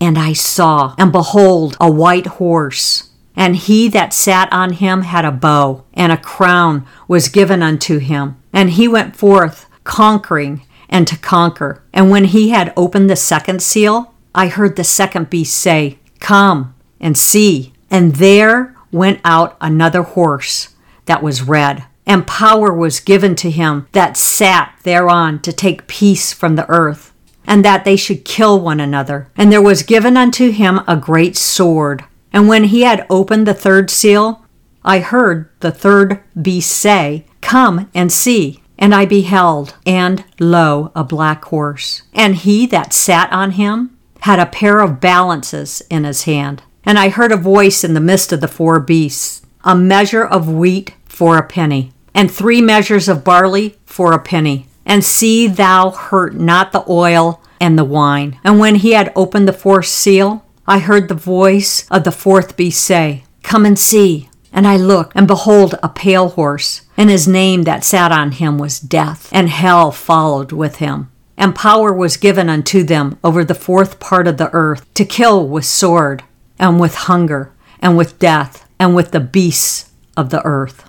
And 0.00 0.18
I 0.18 0.32
saw, 0.32 0.94
and 0.98 1.12
behold, 1.12 1.76
a 1.80 1.90
white 1.90 2.26
horse. 2.26 3.10
And 3.34 3.56
he 3.56 3.88
that 3.88 4.14
sat 4.14 4.50
on 4.52 4.74
him 4.74 5.02
had 5.02 5.24
a 5.24 5.32
bow, 5.32 5.84
and 5.94 6.10
a 6.10 6.16
crown 6.16 6.86
was 7.06 7.28
given 7.28 7.62
unto 7.62 7.98
him. 7.98 8.36
And 8.52 8.70
he 8.70 8.88
went 8.88 9.16
forth, 9.16 9.66
conquering 9.84 10.62
and 10.88 11.06
to 11.08 11.16
conquer. 11.18 11.82
And 11.92 12.10
when 12.10 12.24
he 12.24 12.50
had 12.50 12.72
opened 12.76 13.10
the 13.10 13.16
second 13.16 13.62
seal, 13.62 14.14
I 14.36 14.46
heard 14.46 14.76
the 14.76 14.84
second 14.84 15.30
beast 15.30 15.56
say, 15.56 15.98
Come 16.20 16.76
and 17.00 17.18
see. 17.18 17.72
And 17.90 18.16
there 18.16 18.76
went 18.92 19.20
out 19.24 19.56
another 19.60 20.02
horse 20.02 20.74
that 21.06 21.22
was 21.22 21.42
red 21.42 21.84
and 22.06 22.26
power 22.26 22.72
was 22.72 23.00
given 23.00 23.34
to 23.34 23.50
him 23.50 23.88
that 23.92 24.16
sat 24.16 24.78
thereon 24.84 25.40
to 25.40 25.52
take 25.52 25.88
peace 25.88 26.32
from 26.32 26.54
the 26.54 26.68
earth, 26.70 27.12
and 27.46 27.64
that 27.64 27.84
they 27.84 27.96
should 27.96 28.24
kill 28.24 28.60
one 28.60 28.80
another. 28.80 29.28
And 29.36 29.50
there 29.50 29.62
was 29.62 29.82
given 29.82 30.16
unto 30.16 30.50
him 30.52 30.80
a 30.86 30.96
great 30.96 31.36
sword. 31.36 32.04
And 32.32 32.48
when 32.48 32.64
he 32.64 32.82
had 32.82 33.06
opened 33.10 33.46
the 33.46 33.54
third 33.54 33.90
seal, 33.90 34.44
I 34.84 35.00
heard 35.00 35.50
the 35.60 35.72
third 35.72 36.22
beast 36.40 36.70
say, 36.70 37.26
Come 37.40 37.90
and 37.92 38.12
see. 38.12 38.62
And 38.78 38.94
I 38.94 39.06
beheld, 39.06 39.74
and 39.86 40.22
lo, 40.38 40.92
a 40.94 41.02
black 41.02 41.46
horse. 41.46 42.02
And 42.12 42.36
he 42.36 42.66
that 42.66 42.92
sat 42.92 43.32
on 43.32 43.52
him 43.52 43.95
had 44.26 44.40
a 44.40 44.46
pair 44.46 44.80
of 44.80 45.00
balances 45.00 45.82
in 45.88 46.02
his 46.02 46.24
hand. 46.24 46.60
And 46.84 46.98
I 46.98 47.10
heard 47.10 47.30
a 47.30 47.36
voice 47.36 47.84
in 47.84 47.94
the 47.94 48.00
midst 48.00 48.32
of 48.32 48.40
the 48.40 48.48
four 48.48 48.80
beasts, 48.80 49.40
a 49.62 49.76
measure 49.76 50.24
of 50.24 50.52
wheat 50.52 50.94
for 51.04 51.38
a 51.38 51.46
penny, 51.46 51.92
and 52.12 52.28
three 52.28 52.60
measures 52.60 53.08
of 53.08 53.22
barley 53.22 53.76
for 53.86 54.12
a 54.12 54.18
penny. 54.18 54.66
And 54.84 55.04
see 55.04 55.46
thou 55.46 55.90
hurt 55.90 56.34
not 56.34 56.72
the 56.72 56.84
oil 56.88 57.40
and 57.60 57.78
the 57.78 57.84
wine. 57.84 58.38
And 58.42 58.58
when 58.58 58.74
he 58.76 58.92
had 58.92 59.12
opened 59.14 59.46
the 59.46 59.52
fourth 59.52 59.86
seal, 59.86 60.44
I 60.66 60.80
heard 60.80 61.06
the 61.06 61.14
voice 61.14 61.86
of 61.88 62.02
the 62.02 62.12
fourth 62.12 62.56
beast 62.56 62.84
say, 62.84 63.22
Come 63.44 63.64
and 63.64 63.78
see. 63.78 64.28
And 64.52 64.66
I 64.66 64.76
looked, 64.76 65.12
and 65.14 65.28
behold, 65.28 65.76
a 65.84 65.88
pale 65.88 66.30
horse, 66.30 66.82
and 66.96 67.10
his 67.10 67.28
name 67.28 67.62
that 67.62 67.84
sat 67.84 68.10
on 68.10 68.32
him 68.32 68.58
was 68.58 68.80
Death, 68.80 69.28
and 69.30 69.48
hell 69.48 69.92
followed 69.92 70.50
with 70.50 70.76
him. 70.76 71.10
And 71.36 71.54
power 71.54 71.92
was 71.92 72.16
given 72.16 72.48
unto 72.48 72.82
them 72.82 73.18
over 73.22 73.44
the 73.44 73.54
fourth 73.54 74.00
part 74.00 74.26
of 74.26 74.38
the 74.38 74.50
earth, 74.52 74.92
to 74.94 75.04
kill 75.04 75.46
with 75.46 75.64
sword, 75.64 76.24
and 76.58 76.80
with 76.80 76.94
hunger, 76.94 77.52
and 77.80 77.96
with 77.96 78.18
death, 78.18 78.66
and 78.78 78.94
with 78.94 79.10
the 79.10 79.20
beasts 79.20 79.90
of 80.16 80.30
the 80.30 80.42
earth. 80.44 80.88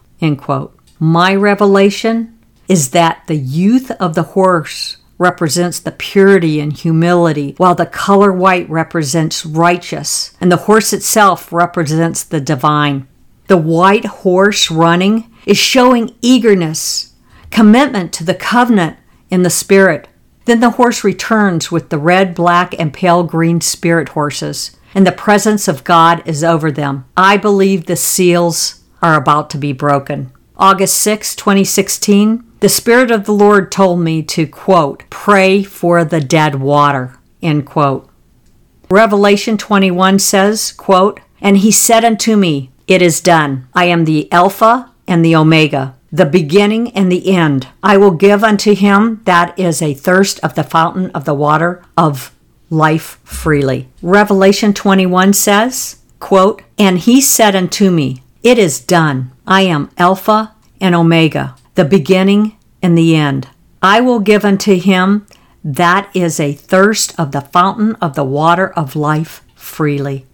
My 1.00 1.36
revelation 1.36 2.38
is 2.68 2.92
that 2.92 3.24
the 3.28 3.36
youth 3.36 3.92
of 3.92 4.16
the 4.16 4.24
horse 4.24 4.98
represents 5.18 5.80
the 5.80 5.92
purity 5.92 6.60
and 6.60 6.74
humility, 6.74 7.56
while 7.58 7.76
the 7.76 7.86
color 7.86 8.32
white 8.32 8.70
represents 8.70 9.46
righteous, 9.46 10.36
and 10.40 10.52
the 10.52 10.58
horse 10.58 10.94
itself 10.94 11.52
represents 11.52 12.24
the 12.24 12.40
divine. 12.40 13.08
The 13.48 13.58
white 13.58 14.06
horse 14.06 14.70
running 14.70 15.32
is 15.46 15.58
showing 15.58 16.16
eagerness, 16.22 17.14
commitment 17.50 18.14
to 18.14 18.24
the 18.24 18.36
covenant 18.36 18.98
in 19.30 19.44
the 19.44 19.50
spirit. 19.50 20.08
Then 20.48 20.62
the 20.62 20.72
horse 20.72 21.04
returns 21.04 21.74
with 21.74 21.90
the 21.90 21.98
red, 21.98 22.34
black, 22.34 22.74
and 22.80 22.94
pale 22.94 23.24
green 23.24 23.60
spirit 23.60 24.10
horses, 24.10 24.72
and 24.96 25.06
the 25.06 25.12
presence 25.12 25.68
of 25.68 25.84
God 25.84 26.26
is 26.26 26.42
over 26.42 26.72
them. 26.72 27.04
I 27.18 27.36
believe 27.36 27.86
the 27.86 27.98
seals 27.98 28.82
are 29.02 29.16
about 29.16 29.50
to 29.50 29.58
be 29.58 29.74
broken. 29.74 30.32
August 30.56 31.02
6, 31.02 31.36
2016, 31.36 32.50
the 32.62 32.70
Spirit 32.70 33.12
of 33.12 33.26
the 33.26 33.34
Lord 33.34 33.74
told 33.74 34.00
me 34.00 34.24
to, 34.24 34.48
quote, 34.48 35.04
pray 35.10 35.64
for 35.64 36.06
the 36.06 36.22
dead 36.22 36.56
water, 36.56 37.20
end 37.42 37.66
quote. 37.66 38.10
Revelation 38.90 39.58
21 39.58 40.18
says, 40.18 40.72
quote, 40.72 41.20
And 41.42 41.58
he 41.58 41.72
said 41.72 42.06
unto 42.06 42.38
me, 42.38 42.72
It 42.88 43.02
is 43.02 43.20
done. 43.20 43.68
I 43.74 43.86
am 43.86 44.06
the 44.06 44.32
Alpha 44.32 44.94
and 45.10 45.26
the 45.26 45.36
Omega, 45.36 45.97
the 46.12 46.26
beginning 46.26 46.92
and 46.92 47.12
the 47.12 47.36
end. 47.36 47.68
I 47.84 47.98
will 47.98 48.12
give 48.12 48.44
unto 48.44 48.74
him 48.74 49.22
that 49.26 49.58
is 49.60 49.82
a 49.82 49.94
thirst 49.94 50.40
of 50.44 50.56
the 50.56 50.64
fountain 50.64 51.12
of 51.12 51.26
the 51.26 51.34
water 51.34 51.84
of 51.98 52.34
life 52.70 53.20
freely. 53.24 53.90
Revelation 54.02 54.74
21 54.74 55.34
says, 55.34 56.02
quote, 56.20 56.62
And 56.78 57.00
he 57.00 57.22
said 57.22 57.56
unto 57.56 57.92
me, 57.92 58.22
It 58.44 58.58
is 58.58 58.80
done. 58.80 59.32
I 59.46 59.62
am 59.62 59.90
Alpha 59.98 60.54
and 60.80 60.96
Omega, 60.96 61.56
the 61.76 61.86
beginning 61.86 62.58
and 62.82 62.98
the 62.98 63.16
end. 63.16 63.50
I 63.82 64.02
will 64.02 64.20
give 64.20 64.44
unto 64.44 64.80
him 64.80 65.26
that 65.64 66.10
is 66.16 66.40
a 66.40 66.54
thirst 66.54 67.18
of 67.20 67.32
the 67.32 67.42
fountain 67.42 67.96
of 67.96 68.16
the 68.16 68.24
water 68.24 68.70
of 68.74 68.96
life 68.96 69.44
freely. 69.56 70.26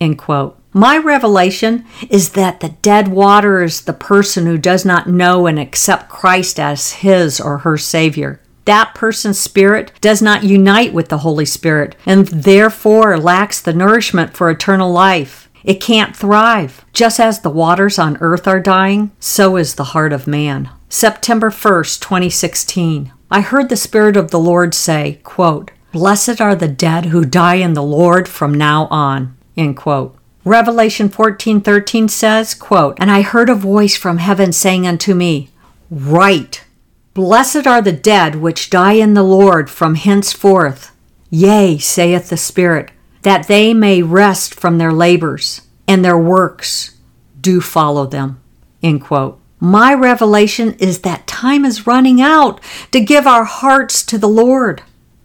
End 0.00 0.18
quote. 0.18 0.57
My 0.72 0.98
revelation 0.98 1.84
is 2.10 2.30
that 2.30 2.60
the 2.60 2.70
dead 2.82 3.08
water 3.08 3.62
is 3.62 3.82
the 3.82 3.92
person 3.92 4.46
who 4.46 4.58
does 4.58 4.84
not 4.84 5.08
know 5.08 5.46
and 5.46 5.58
accept 5.58 6.10
Christ 6.10 6.60
as 6.60 6.92
his 6.92 7.40
or 7.40 7.58
her 7.58 7.78
Savior. 7.78 8.40
That 8.66 8.94
person's 8.94 9.40
spirit 9.40 9.92
does 10.02 10.20
not 10.20 10.44
unite 10.44 10.92
with 10.92 11.08
the 11.08 11.18
Holy 11.18 11.46
Spirit 11.46 11.96
and 12.04 12.28
therefore 12.28 13.18
lacks 13.18 13.62
the 13.62 13.72
nourishment 13.72 14.36
for 14.36 14.50
eternal 14.50 14.92
life. 14.92 15.48
It 15.64 15.80
can't 15.80 16.14
thrive. 16.14 16.84
Just 16.92 17.18
as 17.18 17.40
the 17.40 17.48
waters 17.48 17.98
on 17.98 18.18
earth 18.20 18.46
are 18.46 18.60
dying, 18.60 19.10
so 19.18 19.56
is 19.56 19.74
the 19.74 19.84
heart 19.84 20.12
of 20.12 20.26
man. 20.26 20.68
September 20.90 21.50
1st, 21.50 22.00
2016. 22.00 23.10
I 23.30 23.40
heard 23.40 23.70
the 23.70 23.76
Spirit 23.76 24.18
of 24.18 24.30
the 24.30 24.38
Lord 24.38 24.74
say, 24.74 25.20
quote, 25.24 25.70
Blessed 25.92 26.38
are 26.38 26.54
the 26.54 26.68
dead 26.68 27.06
who 27.06 27.24
die 27.24 27.54
in 27.54 27.72
the 27.72 27.82
Lord 27.82 28.28
from 28.28 28.52
now 28.52 28.86
on. 28.88 29.34
End 29.56 29.78
quote. 29.78 30.17
Revelation 30.48 31.10
14:13 31.10 32.08
says, 32.08 32.54
quote, 32.54 32.96
And 32.98 33.10
I 33.10 33.20
heard 33.20 33.50
a 33.50 33.54
voice 33.54 33.98
from 33.98 34.16
heaven 34.16 34.50
saying 34.50 34.86
unto 34.86 35.14
me, 35.14 35.50
Write, 35.90 36.64
Blessed 37.12 37.66
are 37.66 37.82
the 37.82 37.92
dead 37.92 38.36
which 38.36 38.70
die 38.70 38.94
in 38.94 39.12
the 39.12 39.22
Lord 39.22 39.68
from 39.68 39.94
henceforth. 39.94 40.90
Yea, 41.28 41.76
saith 41.76 42.30
the 42.30 42.38
Spirit, 42.38 42.92
that 43.22 43.46
they 43.46 43.74
may 43.74 44.00
rest 44.02 44.54
from 44.54 44.78
their 44.78 44.92
labors, 44.92 45.62
and 45.86 46.02
their 46.02 46.16
works 46.16 46.96
do 47.38 47.60
follow 47.60 48.06
them. 48.06 48.40
End 48.82 49.02
quote. 49.02 49.38
My 49.60 49.92
revelation 49.92 50.72
is 50.78 51.00
that 51.00 51.26
time 51.26 51.66
is 51.66 51.86
running 51.86 52.22
out 52.22 52.58
to 52.92 53.00
give 53.00 53.26
our 53.26 53.44
hearts 53.44 54.02
to 54.04 54.16
the 54.16 54.28
Lord. 54.28 54.80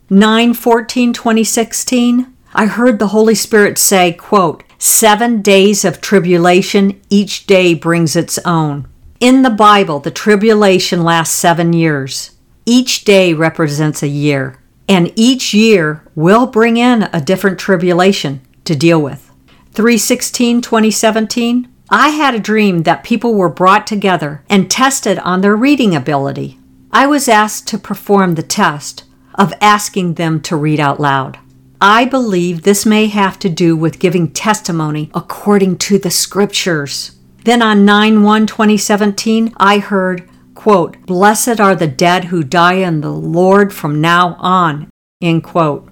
9 0.09 0.53
14 0.53 1.13
2016, 1.13 2.33
I 2.53 2.65
heard 2.65 2.99
the 2.99 3.07
Holy 3.07 3.35
Spirit 3.35 3.77
say, 3.77 4.11
quote, 4.11 4.63
Seven 4.85 5.41
days 5.41 5.85
of 5.85 6.01
tribulation, 6.01 6.99
each 7.09 7.47
day 7.47 7.73
brings 7.73 8.17
its 8.17 8.37
own. 8.39 8.85
In 9.21 9.41
the 9.41 9.49
Bible, 9.49 10.01
the 10.01 10.11
tribulation 10.11 11.05
lasts 11.05 11.33
seven 11.33 11.71
years. 11.71 12.31
Each 12.65 13.05
day 13.05 13.33
represents 13.33 14.03
a 14.03 14.09
year 14.09 14.59
and 14.89 15.13
each 15.15 15.53
year 15.53 16.03
will 16.15 16.47
bring 16.47 16.75
in 16.75 17.03
a 17.13 17.21
different 17.21 17.59
tribulation 17.59 18.41
to 18.65 18.75
deal 18.75 19.01
with. 19.01 19.31
316 19.71 20.59
2017 20.59 21.73
I 21.89 22.09
had 22.09 22.35
a 22.35 22.39
dream 22.39 22.83
that 22.83 23.05
people 23.05 23.35
were 23.35 23.47
brought 23.47 23.87
together 23.87 24.43
and 24.49 24.69
tested 24.69 25.17
on 25.19 25.39
their 25.39 25.55
reading 25.55 25.95
ability. 25.95 26.59
I 26.91 27.07
was 27.07 27.29
asked 27.29 27.69
to 27.69 27.77
perform 27.77 28.35
the 28.35 28.43
test 28.43 29.05
of 29.35 29.53
asking 29.61 30.15
them 30.15 30.41
to 30.41 30.57
read 30.57 30.81
out 30.81 30.99
loud. 30.99 31.39
I 31.81 32.05
believe 32.05 32.61
this 32.61 32.85
may 32.85 33.07
have 33.07 33.37
to 33.39 33.49
do 33.49 33.75
with 33.75 33.99
giving 33.99 34.31
testimony 34.31 35.09
according 35.13 35.77
to 35.79 35.97
the 35.99 36.11
scriptures. 36.11 37.11
Then 37.43 37.61
on 37.61 37.85
9 37.85 38.23
1 38.23 38.47
2017, 38.47 39.53
I 39.57 39.79
heard, 39.79 40.29
quote, 40.55 41.05
Blessed 41.05 41.59
are 41.59 41.75
the 41.75 41.87
dead 41.87 42.25
who 42.25 42.43
die 42.43 42.75
in 42.75 43.01
the 43.01 43.11
Lord 43.11 43.73
from 43.73 43.99
now 43.99 44.35
on, 44.39 44.89
end 45.21 45.43
quote. 45.43 45.89